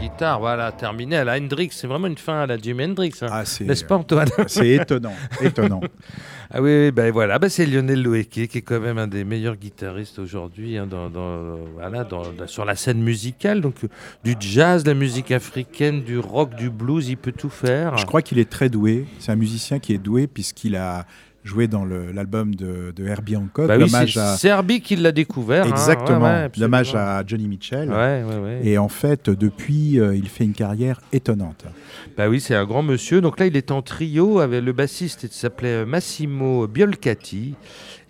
[0.01, 1.71] Guitare, voilà, terminé à la Hendrix.
[1.73, 3.29] C'est vraiment une fin à la Jimi Hendrix, hein.
[3.31, 4.29] Ah, n'est-ce pas Antoine?
[4.47, 5.81] C'est étonnant, étonnant.
[6.49, 9.57] Ah oui, ben voilà, ben c'est Lionel Loeke qui est quand même un des meilleurs
[9.57, 11.11] guitaristes aujourd'hui hein, dans,
[11.75, 12.07] voilà,
[12.47, 13.61] sur la scène musicale.
[13.61, 13.75] Donc
[14.23, 17.97] du jazz, la musique africaine, du rock, du blues, il peut tout faire.
[17.99, 19.07] Je crois qu'il est très doué.
[19.19, 21.05] C'est un musicien qui est doué puisqu'il a
[21.47, 23.69] joué dans l'album de, de, Herbie Hancock.
[23.69, 23.77] Bah
[24.37, 25.65] c'est Herbie qui l'a découvert.
[25.65, 25.71] Hein.
[25.71, 26.49] Exactement.
[26.57, 27.91] Dommage à Johnny Mitchell.
[27.91, 28.25] Ouais,
[28.63, 31.65] et en fait, depuis, euh, il fait une carrière étonnante.
[32.17, 33.21] Bah oui, c'est un grand monsieur.
[33.21, 37.55] Donc là, il est en trio avec le bassiste, il s'appelait Massimo Biolcati.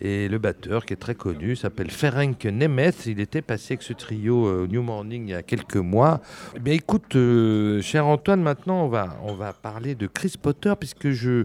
[0.01, 3.07] Et le batteur, qui est très connu, s'appelle Ferenc Nemeth.
[3.07, 6.21] Il était passé avec ce trio euh, New Morning il y a quelques mois.
[6.55, 10.75] Eh bien, écoute, euh, cher Antoine, maintenant, on va, on va parler de Chris Potter,
[10.79, 11.45] puisque je.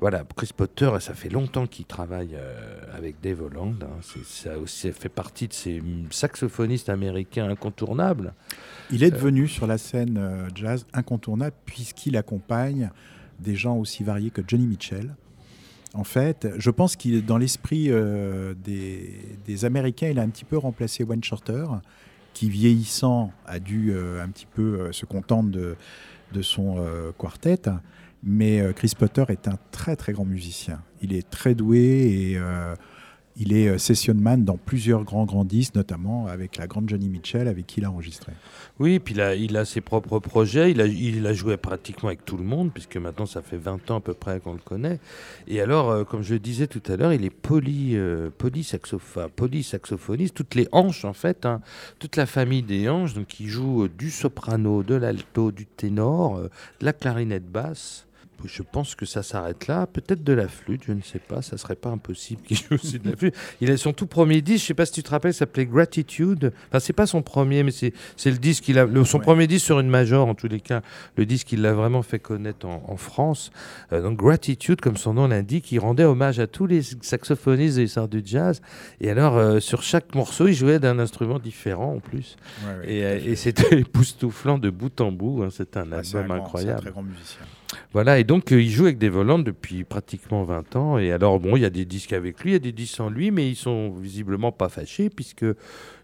[0.00, 3.76] Voilà, Chris Potter, ça fait longtemps qu'il travaille euh, avec Dave Holland.
[3.82, 4.00] Hein.
[4.24, 5.80] Ça aussi fait partie de ces
[6.10, 8.34] saxophonistes américains incontournables.
[8.90, 12.90] Il est devenu sur la scène jazz incontournable, puisqu'il accompagne
[13.38, 15.14] des gens aussi variés que Johnny Mitchell.
[15.94, 20.56] En fait, je pense qu'il dans l'esprit euh, des, Américains, il a un petit peu
[20.56, 21.66] remplacé Wayne Shorter,
[22.32, 25.76] qui vieillissant a dû euh, un petit peu euh, se contenter de,
[26.32, 26.82] de son
[27.18, 27.62] quartet.
[28.24, 30.80] Mais Chris Potter est un très très grand musicien.
[31.02, 32.38] Il est très doué et
[33.36, 37.66] il est sessionman dans plusieurs grands grands disques, notamment avec la grande Johnny Mitchell avec
[37.66, 38.32] qui il a enregistré.
[38.78, 40.70] Oui, puis il a, ses propres projets.
[40.70, 44.00] Il a, joué pratiquement avec tout le monde, puisque maintenant ça fait 20 ans à
[44.00, 44.98] peu près qu'on le connaît.
[45.46, 48.30] Et alors, euh, comme je le disais tout à l'heure, il est poly, euh,
[49.62, 51.60] saxophoniste, toutes les hanches en fait, hein.
[51.98, 53.14] toute la famille des hanches.
[53.14, 58.06] Donc il joue euh, du soprano, de l'alto, du ténor, de la clarinette basse
[58.48, 59.86] je pense que ça s'arrête là.
[59.86, 61.42] Peut-être de la flûte, je ne sais pas.
[61.42, 63.34] Ça serait pas impossible qu'il joue aussi de la flûte.
[63.60, 66.52] Il a son tout premier disque, je sais pas si tu te rappelles, s'appelait Gratitude.
[66.68, 69.80] Enfin, c'est pas son premier, mais c'est le disque qu'il a, son premier disque sur
[69.80, 70.82] une major, en tous les cas,
[71.16, 73.50] le disque qu'il l'a vraiment fait connaître en, France.
[73.92, 77.86] Euh, donc Gratitude, comme son nom l'indique, il rendait hommage à tous les saxophonistes et
[77.86, 78.60] les du jazz.
[79.00, 82.36] Et alors, euh, sur chaque morceau, il jouait d'un instrument différent en plus.
[82.84, 85.42] et, euh, et c'était époustouflant de bout en bout.
[85.42, 85.48] Hein.
[85.50, 86.78] C'était un album incroyable.
[86.78, 87.46] Un très grand musicien.
[87.92, 90.98] Voilà, et donc euh, il joue avec des volantes depuis pratiquement 20 ans.
[90.98, 92.96] Et alors, bon, il y a des disques avec lui, il y a des disques
[92.96, 95.44] sans lui, mais ils sont visiblement pas fâchés, puisque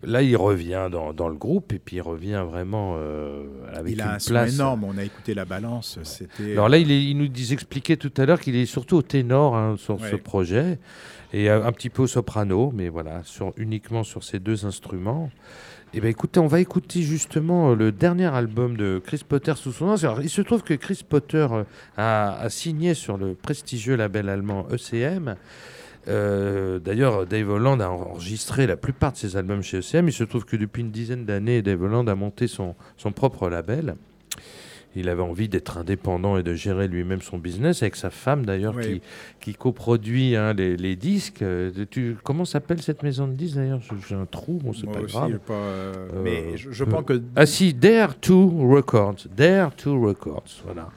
[0.02, 3.44] là, il revient dans, le groupe, et puis il revient vraiment euh,
[3.74, 5.98] avec il a un son énorme, on a écouté la balance.
[6.02, 9.56] C'était, alors là, il, il nous expliquait tout à l'heure qu'il est surtout au ténor
[9.56, 10.78] hein, sur ce projet,
[11.32, 15.30] et un petit peu au soprano, mais voilà, sur, uniquement sur ces deux instruments.
[15.94, 19.72] Eh bien, écoutez, on va écouter justement euh, le dernier album de Chris Potter sous
[19.72, 19.94] son nom.
[20.20, 21.64] il se trouve que Chris Potter euh,
[21.96, 25.36] a, signé sur le prestigieux label allemand ECM.
[26.06, 30.08] Euh, d'ailleurs, Dave Holland a enregistré la plupart de ses albums chez ECM.
[30.08, 33.48] Il se trouve que depuis une dizaine d'années, Dave Holland a monté son, son propre
[33.48, 33.96] label
[34.96, 38.78] il avait envie d'être indépendant et de gérer lui-même son business avec sa femme d'ailleurs
[38.80, 39.00] qui,
[39.40, 41.42] qui coproduit hein, les, disques.
[41.42, 43.80] Euh, tu, comment s'appelle cette maison de disques d'ailleurs?
[44.08, 45.38] J'ai un trou, bon, c'est pas grave.
[45.50, 47.22] Euh, mais je, pense que.
[47.36, 49.28] Ah si, Dare to Records.
[49.36, 50.88] Dare to Records, voilà.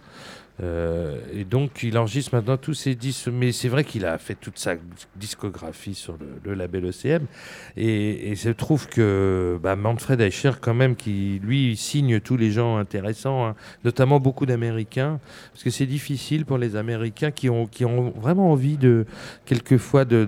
[0.62, 3.30] Euh, et donc, il enregistre maintenant tous ses disques.
[3.32, 4.76] Mais c'est vrai qu'il a fait toute sa
[5.16, 7.26] discographie sur le, label ECM.
[7.78, 12.52] Et, il se trouve que bah, Manfred Eicher, quand même, qui lui signe tous les
[12.52, 15.20] gens intéressants, hein, notamment beaucoup d'Américains,
[15.52, 17.70] parce que c'est difficile pour les Américains qui ont,
[18.22, 19.06] vraiment envie de,
[19.46, 20.28] quelquefois, de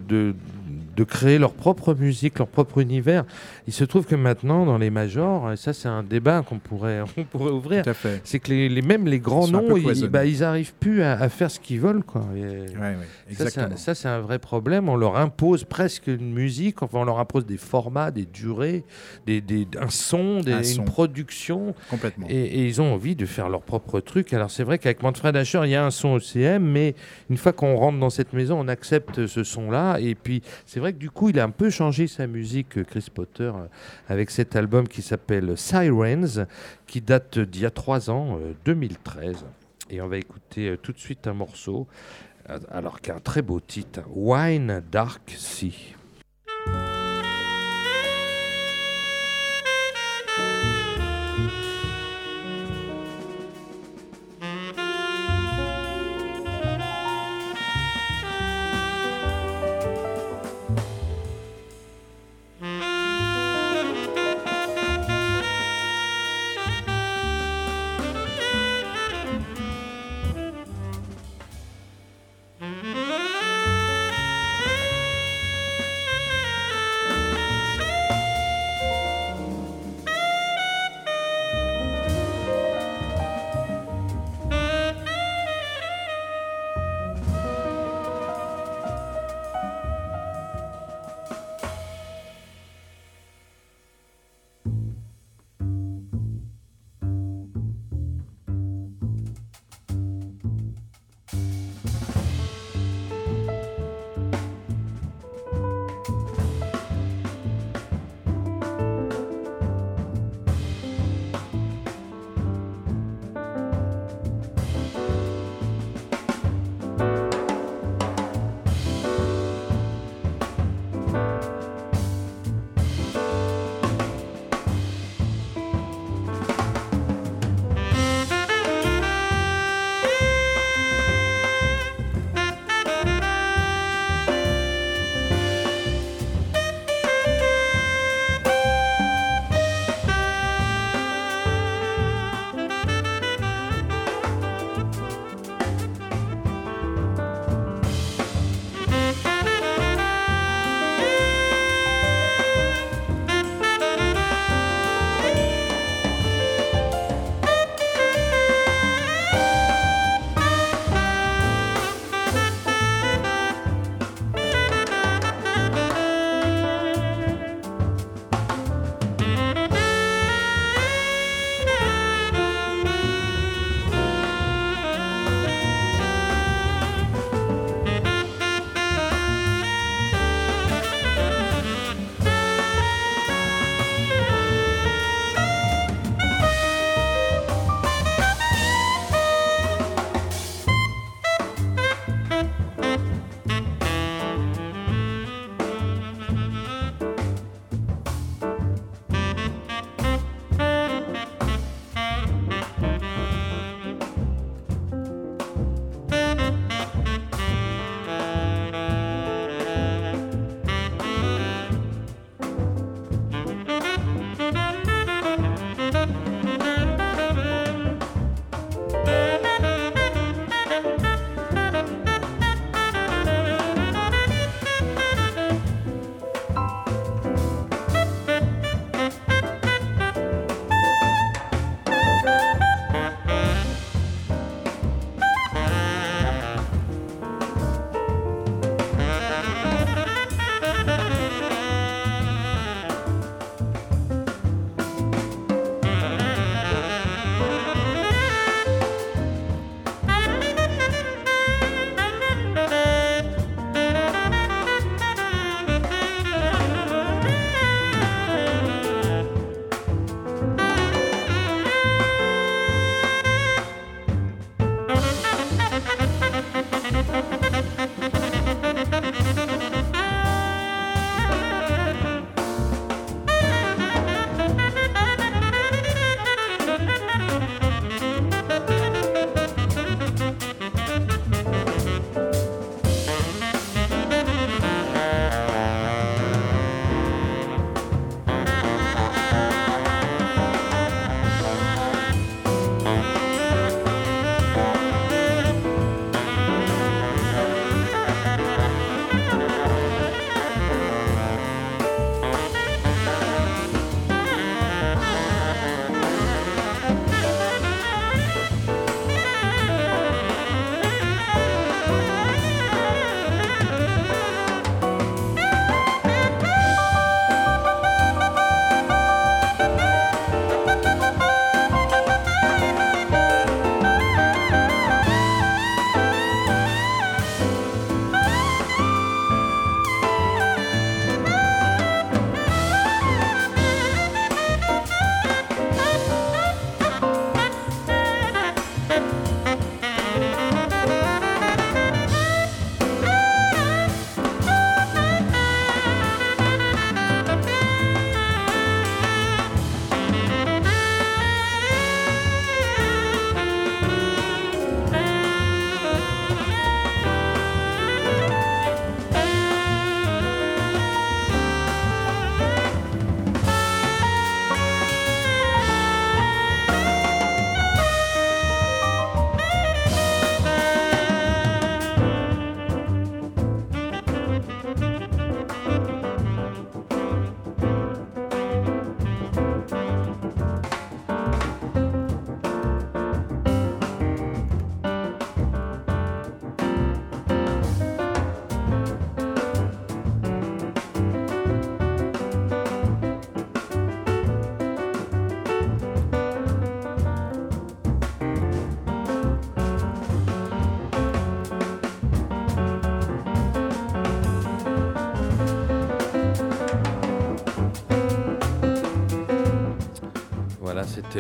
[0.96, 3.26] de créer leur propre musique, leur propre univers.
[3.68, 7.02] Il se trouve que maintenant, dans les majors, et ça c'est un débat qu'on pourrait,
[7.18, 7.84] on pourrait ouvrir,
[8.24, 11.60] c'est que les, même les grands noms, ils, bah, ils arrivent plus à, faire ce
[11.60, 12.04] qu'ils veulent.
[12.04, 12.26] Quoi.
[13.76, 14.90] ça, c'est un vrai problème.
[14.90, 18.84] On leur impose presque une musique, enfin on leur impose des formats, des durées,
[19.26, 21.74] des, des un son, des, une production.
[21.90, 22.28] Complètement.
[22.30, 24.34] Et, ils ont envie de faire leur propre truc.
[24.34, 26.96] Alors c'est vrai qu'avec Manfred Asher, il y a un son OCM, mais
[27.30, 29.98] une fois qu'on rentre dans cette maison, on accepte ce son-là.
[30.00, 32.84] Et puis c'est vrai que du coup, il a un peu changé sa musique, euh,
[32.84, 33.68] Chris Potter, euh,
[34.10, 36.46] avec cet album qui s'appelle Sirens,
[36.88, 39.38] qui date d'il y a trois ans, 2013.
[39.38, 39.46] Euh,
[39.90, 41.88] Et on va écouter tout de suite un morceau,
[42.70, 45.96] alors qu'un très beau titre, Wine Dark Sea.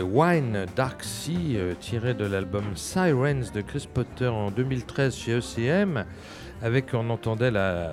[0.03, 6.05] Wine Dark Sea, euh, tiré de l'album Sirens de Chris Potter en 2013 chez ECM,
[6.61, 7.89] avec, on entendait la,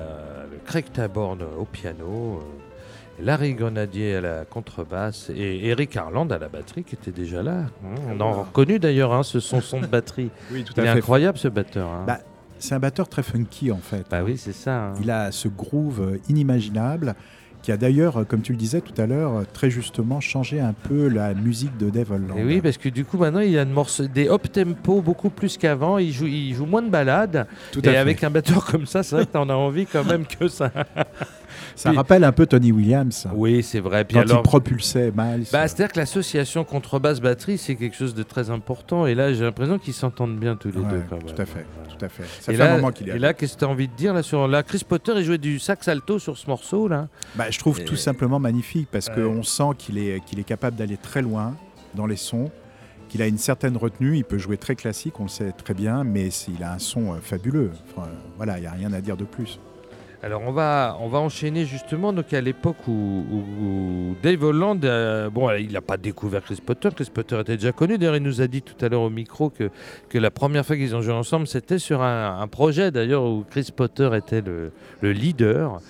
[0.51, 6.39] le Craig Taborn au piano, euh, Larry Grenadier à la contrebasse et Eric Harland à
[6.39, 7.67] la batterie qui était déjà là.
[7.85, 10.31] Hein, on a reconnu d'ailleurs hein, ce son, son de batterie.
[10.53, 10.99] Oui, tout Il à est fait.
[10.99, 11.89] incroyable ce batteur.
[11.89, 12.05] hein.
[12.07, 12.21] Bah,
[12.59, 14.05] c'est un batteur très funky en fait.
[14.11, 14.87] Bah oui, c'est ça.
[14.89, 14.95] hein.
[15.03, 17.15] Il a ce groove euh, inimaginable
[17.63, 20.61] qui a d'ailleurs, euh, comme tu le disais tout à l'heure, euh, très justement changé
[20.61, 22.37] un peu la musique de Devilland.
[22.37, 23.65] Et oui, parce que du coup, maintenant, il a
[24.15, 25.99] des up tempo beaucoup plus qu'avant.
[25.99, 27.47] Il joue, il joue moins de balades.
[27.73, 27.97] tout à Et fait.
[27.99, 30.71] avec un batteur comme ça, c'est vrai que t'en as envie quand même que ça.
[31.81, 34.05] Ça puis- rappelle un peu Tony Williams Oui, c'est vrai.
[34.05, 35.47] Puis quand alors, il propulsait Miles.
[35.53, 39.07] bah, c'est-à-dire que l'association contrebasse-batterie, c'est quelque chose de très important.
[39.07, 41.03] Et là, j'ai l'impression qu'ils s'entendent bien tous les Ouais, deux.
[41.09, 41.25] Quand même.
[41.35, 42.25] tout à fait, tout à fait.
[42.41, 43.17] Ça Et fait là, un moment qu'il est.
[43.17, 45.25] et là, qu'est-ce que tu as envie de dire là sur là Chris Potter, il
[45.25, 47.09] jouait du sax alto sur ce morceau là.
[47.37, 49.15] Bah, je trouve Et- tout simplement magnifique parce Ouais.
[49.15, 51.55] qu'on sent qu'il est, qu'il est capable d'aller très loin
[51.95, 52.51] dans les sons,
[53.09, 54.17] qu'il a une certaine retenue.
[54.19, 57.15] Il peut jouer très classique, on le sait très bien, mais il a un son
[57.15, 57.71] euh, fabuleux.
[57.97, 59.59] Enfin, voilà, il n'y a rien à dire de plus.
[60.23, 65.51] Alors on va on va enchaîner justement donc à l'époque où, Dave Holland euh, bon
[65.53, 66.91] il n'a pas découvert Chris Potter.
[66.95, 67.97] Chris Potter était déjà connu.
[67.97, 69.71] D'ailleurs il nous a dit tout à l'heure au micro que,
[70.13, 74.11] la première fois qu'ils ont joué ensemble c'était sur un, projet d'ailleurs où Chris Potter
[74.15, 75.81] était le leader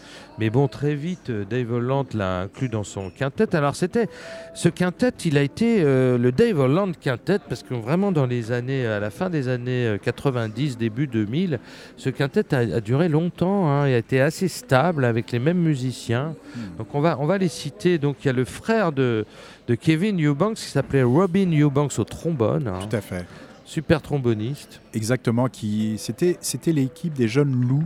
[0.41, 4.09] mais bon très vite euh, Dave Holland l'a inclus dans son quintet alors c'était
[4.55, 8.51] ce quintet il a été euh, le Dave Holland quintet parce que vraiment dans les
[8.51, 11.61] années à la fin des années euh, 90 début 2000
[11.99, 15.59] ce quintet a, a duré longtemps hein, et a été assez stable avec les mêmes
[15.59, 16.35] musiciens.
[16.79, 17.99] Donc on va, on va les citer.
[17.99, 19.27] Donc il y a le frère de,
[19.69, 23.27] de Kevin Eubanks qui s'appelait Robin Eubanks au trombone, hein, Tout à fait.
[23.65, 24.81] super tromboniste.
[24.95, 25.49] Exactement.
[25.49, 27.85] Qui, c'était, c'était l'équipe des jeunes loups,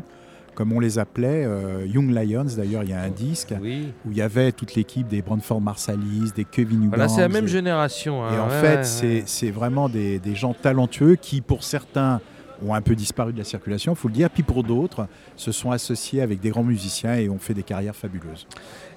[0.55, 2.47] comme on les appelait, euh, Young Lions.
[2.57, 3.93] D'ailleurs, il y a un disque Oui.
[4.07, 6.89] où il y avait toute l'équipe des Brandford Marsalis, des Kevin Eubanks.
[6.91, 8.25] Voilà, c'est la même des- génération.
[8.25, 9.23] hein, Et en ouais, fait, ouais, c'est ouais.
[9.27, 12.21] c'est vraiment des, des gens talentueux qui, pour certains,
[12.65, 15.51] ont un peu disparu de la circulation, il faut le dire, puis pour d'autres, se
[15.51, 18.47] sont associés avec des grands musiciens et ont fait des carrières fabuleuses.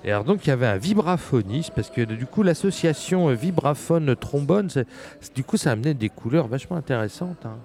[0.05, 4.15] Et alors donc il y avait un vibraphoniste parce que du coup l'association euh, vibraphone
[4.15, 4.85] trombone, c'est-
[5.19, 7.45] c'est- du coup ça amenait des couleurs vachement intéressantes.
[7.45, 7.57] hein.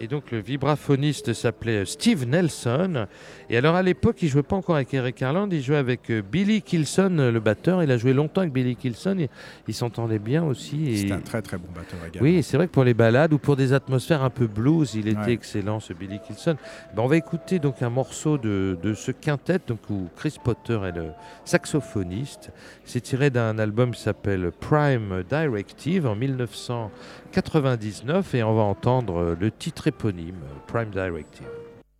[0.00, 3.06] Et donc le vibraphoniste s'appelait Steve Nelson.
[3.52, 6.22] Et alors à l'époque il jouait pas encore avec Eric Harland, il jouait avec euh,
[6.22, 7.82] Billy Kilson, euh, le batteur.
[7.82, 9.16] Il a joué longtemps avec Billy Kilson.
[9.18, 9.28] et
[9.66, 10.98] il s'entendait bien aussi.
[11.08, 12.28] C'est un très très bon batteur également.
[12.28, 15.08] Oui, c'est vrai que pour les balades ou pour des atmosphères un peu blues, il
[15.08, 15.32] était Ouais.
[15.32, 16.54] excellent ce Billy Kilson.
[16.94, 20.78] Ben, on va écouter donc un morceau de, de ce quintet donc, où Chris Potter
[20.86, 21.06] est le
[21.44, 22.52] saxophoniste.
[22.84, 29.50] C'est tiré d'un album qui s'appelle Prime Directive en 1999 et on va entendre le
[29.50, 30.36] titre éponyme
[30.68, 31.48] Prime Directive.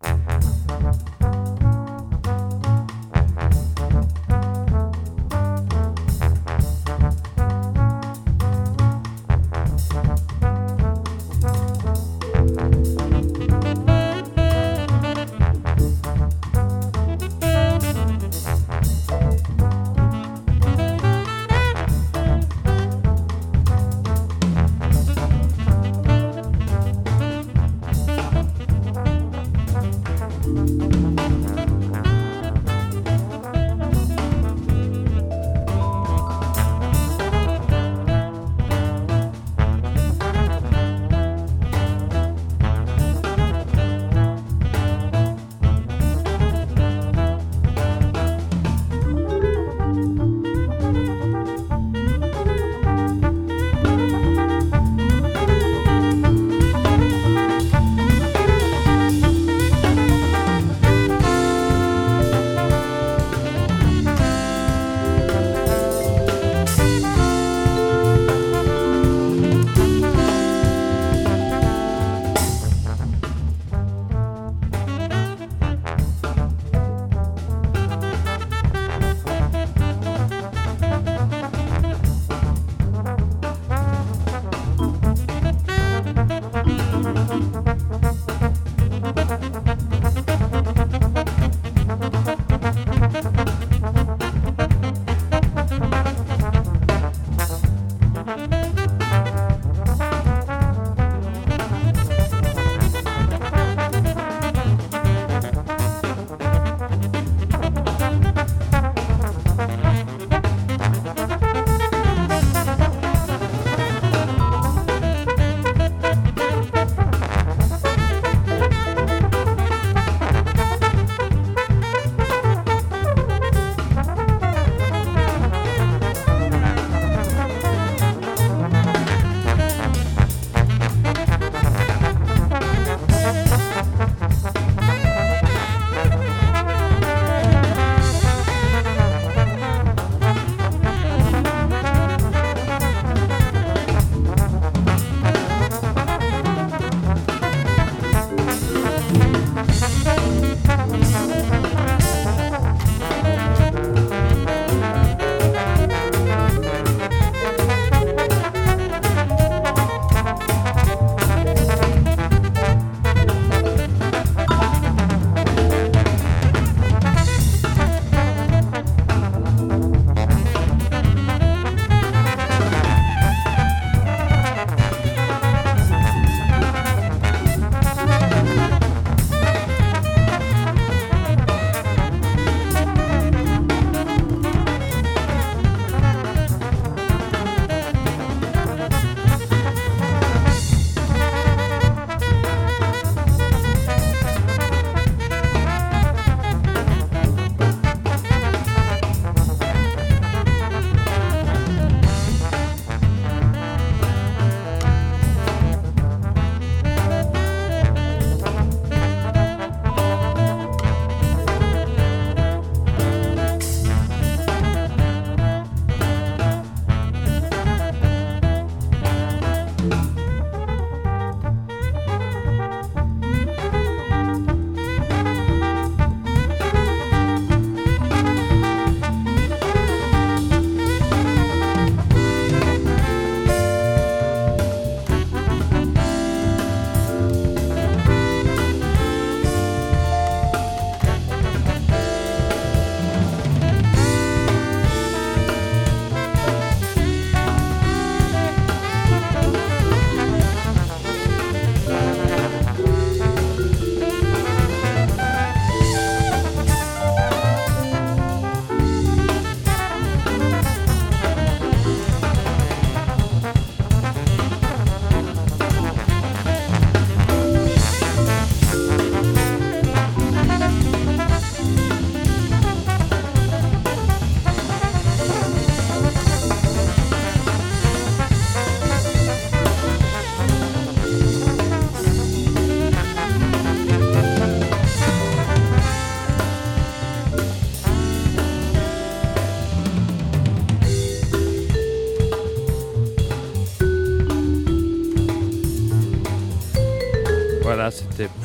[0.03, 1.70] Thank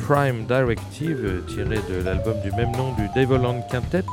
[0.07, 4.05] Prime Directive, tiré de l'album du même nom du Dave Holland Quintet.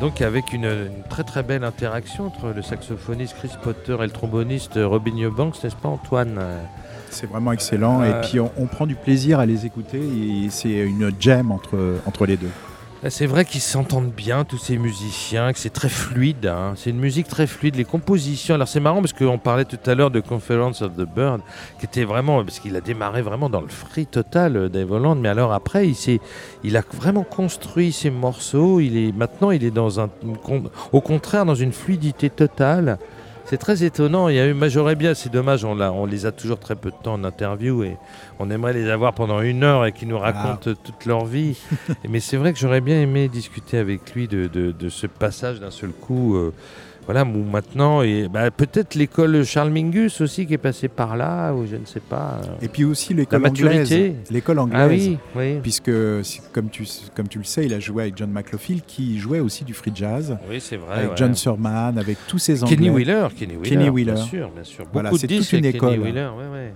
[0.00, 4.78] Donc avec une, très très belle interaction entre le saxophoniste Chris Potter et le tromboniste
[4.82, 6.40] Robin Eubanks, n'est-ce pas Antoine?
[7.10, 10.48] C'est vraiment excellent et Euh, puis on, on prend du plaisir à les écouter et
[10.48, 12.50] c'est une jam entre, entre les deux.
[13.02, 16.46] Là, C'est vrai qu'ils s'entendent bien, tous ces musiciens, que c'est très fluide.
[16.46, 16.74] hein.
[16.76, 17.74] C'est une musique très fluide.
[17.74, 18.54] Les compositions.
[18.54, 21.40] Alors, c'est marrant parce qu'on parlait tout à l'heure de Conference of the Bird,
[21.80, 22.44] qui était vraiment.
[22.44, 25.18] Parce qu'il a démarré vraiment dans le free total, euh, Dave Holland.
[25.20, 26.20] Mais alors, après, il,
[26.62, 28.78] il a vraiment construit ses morceaux.
[28.78, 30.08] Il est, maintenant, il est dans un.
[30.92, 32.98] Au contraire, dans une fluidité totale.
[33.52, 34.30] C'est très étonnant.
[34.30, 36.96] Il y a eu, j'aurais bien, c'est dommage, on, les a toujours très peu de
[36.96, 37.98] temps en interview et
[38.38, 41.58] on aimerait les avoir pendant une heure et qu'ils nous racontent toute leur vie.
[42.08, 45.60] Mais c'est vrai que j'aurais bien aimé discuter avec lui de, de- de ce passage
[45.60, 46.34] d'un seul coup.
[46.34, 46.54] euh,
[47.04, 51.52] voilà, où maintenant, et bah, peut-être l'école Charles Mingus aussi qui est passée par là,
[51.52, 52.40] ou je ne sais pas.
[52.60, 53.92] Et puis aussi l'école anglaise.
[54.30, 54.80] L'école anglaise.
[54.80, 55.58] Ah oui, oui.
[55.62, 55.90] Puisque,
[56.52, 59.64] comme tu, comme tu le sais, il a joué avec John McLaughlin, qui jouait aussi
[59.64, 60.94] du free jazz, Oui, c'est vrai.
[60.98, 61.16] avec ouais.
[61.16, 62.76] John Surman, avec tous ces Anglais.
[62.76, 63.68] Kenny Wheeler, Kenny Wheeler.
[63.68, 64.12] Kenny Wheeler.
[64.14, 64.84] Bien sûr, bien sûr.
[64.92, 65.90] Voilà, Beaucoup c'est de toute une école.
[65.94, 66.72] Kenny Wheeler, ouais, ouais.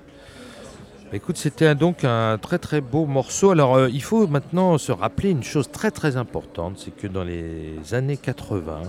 [1.13, 3.53] Écoute, c'était donc un très très beau morceau.
[3.53, 7.23] Alors, euh, il faut maintenant se rappeler une chose très très importante, c'est que dans
[7.23, 8.81] les années 80,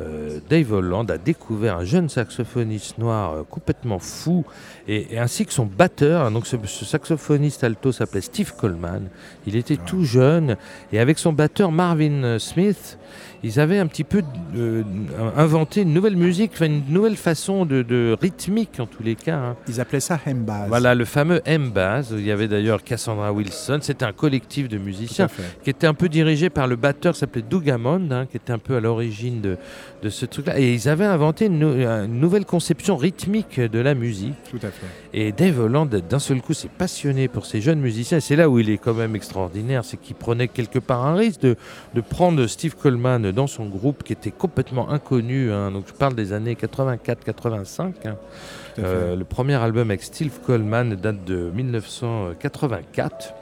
[0.00, 4.44] euh, Dave Holland a découvert un jeune saxophoniste noir euh, complètement fou,
[4.86, 6.30] et, et ainsi que son batteur.
[6.30, 9.08] Donc, ce, ce saxophoniste alto s'appelait Steve Coleman.
[9.46, 10.56] Il était tout jeune,
[10.92, 12.98] et avec son batteur Marvin Smith,
[13.44, 14.22] ils avaient un petit peu
[14.56, 14.82] euh,
[15.36, 19.36] inventé une nouvelle musique, une nouvelle façon de, de rythmique en tous les cas.
[19.36, 19.56] hein.
[19.68, 20.68] Ils appelaient ça Hembaz.
[20.68, 22.08] Voilà, le fameux M-Bass.
[22.12, 23.78] Il y avait d'ailleurs Cassandra Wilson.
[23.82, 25.28] C'était un collectif de musiciens
[25.62, 28.52] qui était un peu dirigé par le batteur qui s'appelait Doug Hammond, hein, qui était
[28.52, 29.56] un peu à l'origine de,
[30.02, 30.58] de ce truc-là.
[30.58, 34.34] Et ils avaient inventé une, nou- une nouvelle conception rythmique de la musique.
[34.50, 34.86] Tout à fait.
[35.14, 38.18] Et Dave Holland, d'un seul coup, s'est passionné pour ces jeunes musiciens.
[38.18, 41.14] Et c'est là où il est quand même extraordinaire, c'est qu'il prenait quelque part un
[41.14, 41.56] risque de,
[41.94, 45.50] de prendre Steve Coleman dans son groupe qui était complètement inconnu.
[45.52, 45.70] hein.
[45.70, 47.92] Donc je parle des années 84-85.
[48.06, 48.16] hein.
[48.80, 53.34] Euh, le premier album avec Steve Coleman date de 1984.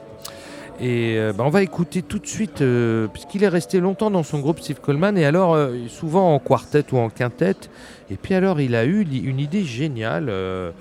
[0.79, 4.21] Et euh, bah, on va écouter tout de suite, euh, puisqu'il est resté longtemps dans
[4.23, 7.69] son groupe Steve Coleman, et alors euh, souvent en quartet ou en quintette.
[8.11, 10.71] Et puis alors il a eu une idée géniale de,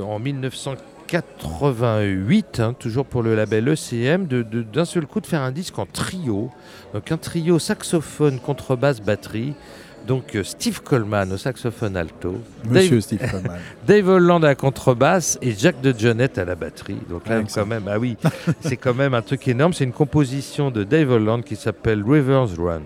[0.00, 5.40] en 1988, hein, toujours pour le label ECM, de- de- d'un seul coup de faire
[5.42, 6.50] un disque en trio.
[6.94, 9.54] Donc un trio saxophone, contrebasse, batterie.
[10.06, 12.34] Donc euh, Steve Coleman au saxophone alto,
[12.68, 13.58] Monsieur Dave- Steve Coleman.
[13.86, 16.98] Dave Holland à la contrebasse et Jack de Jonette à la batterie.
[17.08, 18.16] Donc là, Ah, quand même, ah oui,
[18.62, 19.72] c'est quand même un truc énorme.
[19.72, 22.82] C'est une composition de Dave Holland qui s'appelle Rivers Run.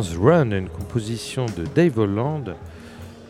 [0.00, 2.54] Run, une composition de Dave Holland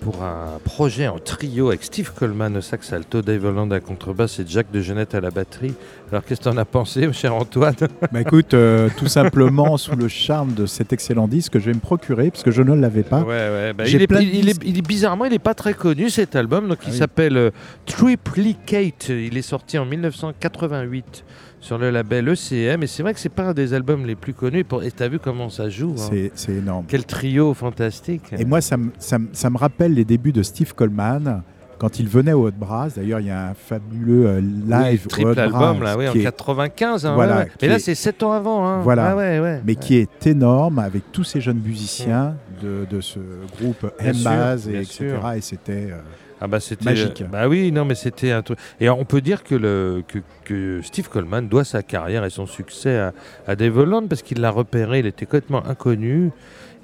[0.00, 4.38] pour un projet en trio avec Steve Coleman au sax alto, Dave Holland à contrebasse
[4.38, 5.74] et Jack de Genette à la batterie.
[6.10, 7.74] Alors qu'est-ce que tu en as pensé, cher Antoine?
[8.12, 11.74] Bah Écoute, euh, tout simplement sous le charme de cet excellent disque que je vais
[11.74, 13.20] me procurer parce que je ne l'avais pas.
[13.20, 16.92] Ouais, ouais, bah, il, est, bizarrement, il n'est pas très connu cet album, donc il
[16.92, 17.50] ah s'appelle euh,
[17.86, 19.08] Triplicate.
[19.08, 21.24] Il est sorti en 1988
[21.64, 22.82] sur le label ECM.
[22.82, 24.64] Et c'est vrai que c'est pas un des albums les plus connus.
[24.64, 24.82] Pour...
[24.82, 26.28] Et tu as vu comment ça joue hein.
[26.34, 26.84] C'est énorme.
[26.86, 28.22] Quel trio fantastique.
[28.36, 31.42] Et moi, ça, me rappelle les débuts de Steve Coleman.
[31.78, 35.38] Quand il venait au Hot Brass, d'ailleurs, il y a un fabuleux euh, live triple
[35.38, 37.04] album là, oui, en 95.
[37.04, 38.66] Hein, voilà, Mais là, c'est 7 ans avant.
[38.66, 38.80] Hein.
[38.82, 39.16] Voilà.
[39.18, 43.18] Ah mais qui est énorme avec tous ces jeunes musiciens de, ce
[43.58, 45.16] groupe M-Baz, et etc.
[45.36, 45.90] Et c'était.
[45.90, 45.96] Euh,
[46.40, 47.24] ah bah c'était magique.
[47.30, 48.58] Bah oui, non mais c'était un truc.
[48.80, 50.02] Et on peut dire que, le,
[50.44, 53.12] que, Steve Coleman doit sa carrière et son succès à,
[53.46, 56.30] à Dave Holland parce qu'il l'a repéré, il était complètement inconnu.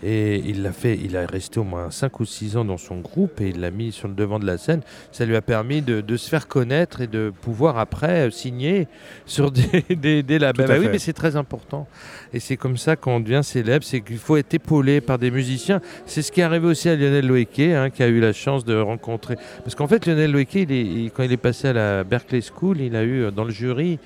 [0.03, 3.01] Et il l'a fait, il a resté au moins 5 ou 6 ans dans son
[3.01, 4.81] groupe et il l'a mis sur le devant de la scène.
[5.13, 8.89] Ça lui a permis de, se faire connaître et de pouvoir après euh, signer
[9.27, 10.67] sur des, des, labels.
[10.67, 11.87] Bah oui, mais c'est très important.
[12.33, 15.81] Et c'est comme ça qu'on devient célèbre, c'est qu'il faut être épaulé par des musiciens.
[16.07, 18.65] C'est ce qui est arrivé aussi à Lionel Loeke, hein, qui a eu la chance
[18.65, 19.37] de rencontrer.
[19.65, 22.97] Parce qu'en fait, Lionel Loeke, il quand il est passé à la Berkeley School, il
[22.97, 23.99] a eu euh, dans le jury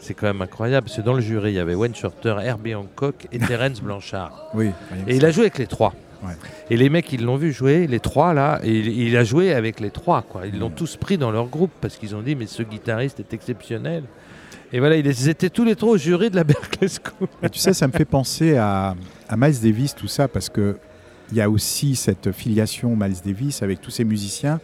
[0.00, 2.74] c'est quand même incroyable, parce que dans le jury, il y avait Wayne Shorter, Herbie
[2.74, 4.50] Hancock et Terence Blanchard.
[4.54, 4.70] Oui.
[5.06, 5.94] Et il a joué avec les trois.
[6.68, 9.80] Et les mecs, ils l'ont vu jouer, les trois là, et il, a joué avec
[9.80, 10.22] les trois.
[10.22, 10.46] Quoi.
[10.46, 13.32] Ils l'ont tous pris dans leur groupe parce qu'ils ont dit, mais ce guitariste est
[13.32, 14.04] exceptionnel.
[14.72, 17.28] Et voilà, ils étaient tous les trois au jury de la Berkeley School.
[17.42, 18.94] Et tu sais, ça me fait penser à,
[19.36, 20.76] Miles Davis, tout ça, parce que
[21.32, 24.60] il y a aussi cette filiation Miles Davis avec tous ces musiciens.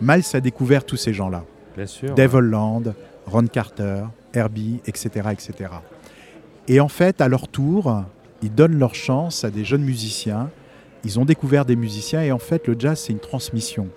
[0.00, 1.44] Miles a découvert tous ces gens-là.
[1.76, 2.14] Bien sûr.
[2.14, 2.94] Dave Holland,
[3.26, 4.04] Ron Carter,
[4.34, 5.70] Herbie, etc., etc.
[6.68, 8.04] Et en fait, à leur tour,
[8.42, 10.50] ils donnent leur chance à des jeunes musiciens.
[11.04, 13.88] Ils ont découvert des musiciens et en fait, le jazz, c'est une transmission.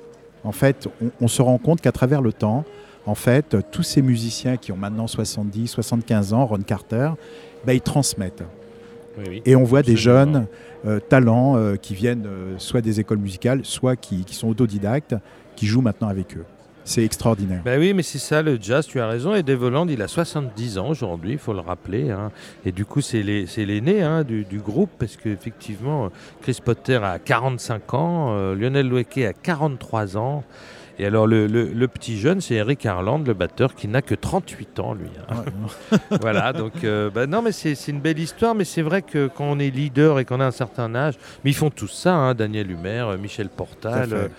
[0.44, 0.88] En fait,
[1.20, 2.64] on, se rend compte qu'à travers le temps,
[3.06, 7.12] en fait, tous ces musiciens qui ont maintenant 70, 75 ans, Ron Carter,
[7.66, 8.44] ben, ils transmettent.
[9.46, 10.48] et on voit des jeunes
[10.86, 15.16] euh, talents euh, qui viennent euh, soit des écoles musicales, soit qui, qui sont autodidactes,
[15.56, 16.46] qui jouent maintenant avec eux.
[16.88, 17.62] C'est extraordinaire.
[17.66, 19.36] Ben oui, mais c'est ça le jazz, tu as raison.
[19.36, 22.12] Et Dave Holland, il a 70 ans aujourd'hui, il faut le rappeler.
[22.12, 22.32] Hein.
[22.66, 26.10] Et du coup, c'est l'aîné hein, du, groupe, parce qu'effectivement,
[26.42, 30.46] Chris Potter a 45 ans, euh, Lionel Loueke a 43 ans.
[31.00, 34.94] Et alors, le, petit jeune, c'est Eric Harland, le batteur, qui n'a que 38 ans,
[34.96, 35.10] lui.
[35.30, 35.98] Hein.
[36.22, 39.46] voilà, donc, euh, bah, non, mais c'est une belle histoire, mais c'est vrai que quand
[39.46, 42.34] on est leader et qu'on a un certain âge, mais ils font tous ça, hein,
[42.34, 44.32] Daniel Humer, euh, Michel Portal,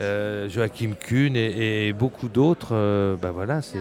[0.00, 3.78] euh, Joachim Kuhn et, beaucoup d'autres, bah voilà, c'est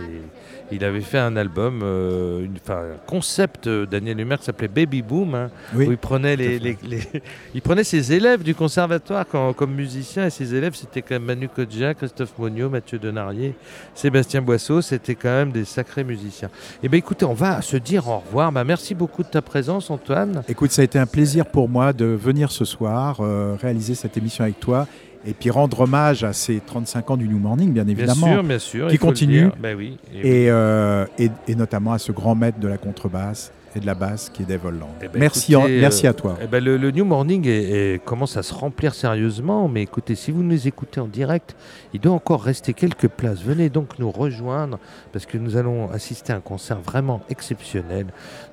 [0.72, 5.36] il avait fait un album, euh, un concept euh, Daniel Humer qui s'appelait Baby Boom,
[5.36, 6.60] hein, où il prenait, les,
[7.54, 11.50] il prenait ses élèves du conservatoire comme musiciens, et ses élèves c'était quand même Manu
[11.50, 13.56] Kodja, Christophe Monio, Mathieu Denarier,
[13.94, 16.48] Sébastien Boisseau, c'était quand même des sacrés musiciens.
[16.48, 18.52] Et eh bien écoutez, on va se dire au revoir.
[18.52, 20.44] Bah, merci beaucoup de ta présence Antoine.
[20.48, 24.18] Écoute, ça a été un plaisir pour moi de venir ce soir, euh, réaliser cette
[24.18, 24.88] émission avec toi
[25.26, 28.44] et puis rendre hommage à ces 35 ans du New Morning, bien évidemment, bien sûr,
[28.44, 32.60] bien sûr, qui continue, ben oui, et, euh, et, et, notamment à ce grand maître
[32.60, 34.90] de la contrebasse, et de la basse qui est Dave Holland.
[35.02, 36.38] Eh ben, merci, merci à toi.
[36.42, 40.68] Eh ben, le, New Morning commence à se remplir sérieusement, mais écoutez, si vous nous
[40.68, 41.56] écoutez en direct,
[41.94, 43.42] il doit encore rester quelques places.
[43.42, 44.80] Venez donc nous rejoindre
[45.12, 48.08] parce que nous allons assister à un concert vraiment exceptionnel.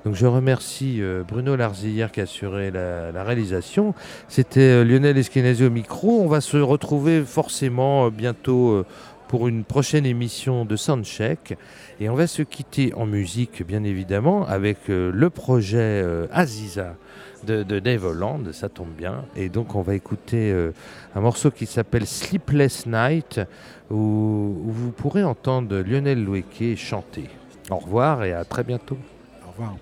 [0.05, 3.93] Donc je remercie euh, Bruno Larzillière qui a assuré la, réalisation.
[4.27, 6.21] C'était euh, Lionel Eskenazi au micro.
[6.21, 8.85] On va se retrouver forcément euh, bientôt
[9.33, 11.57] pour une prochaine émission de Soundcheck.
[11.99, 16.97] Et on va se quitter en musique, bien évidemment, avec euh, le projet euh, Aziza
[17.43, 19.25] de, Dave Holland, ça tombe bien.
[19.35, 20.71] Et donc on va écouter euh,
[21.15, 23.41] un morceau qui s'appelle Sleepless Night,
[23.89, 27.27] où, vous pourrez entendre Lionel Louéquet chanter.
[27.71, 28.99] Au revoir et à très bientôt.
[29.47, 29.77] Au revoir.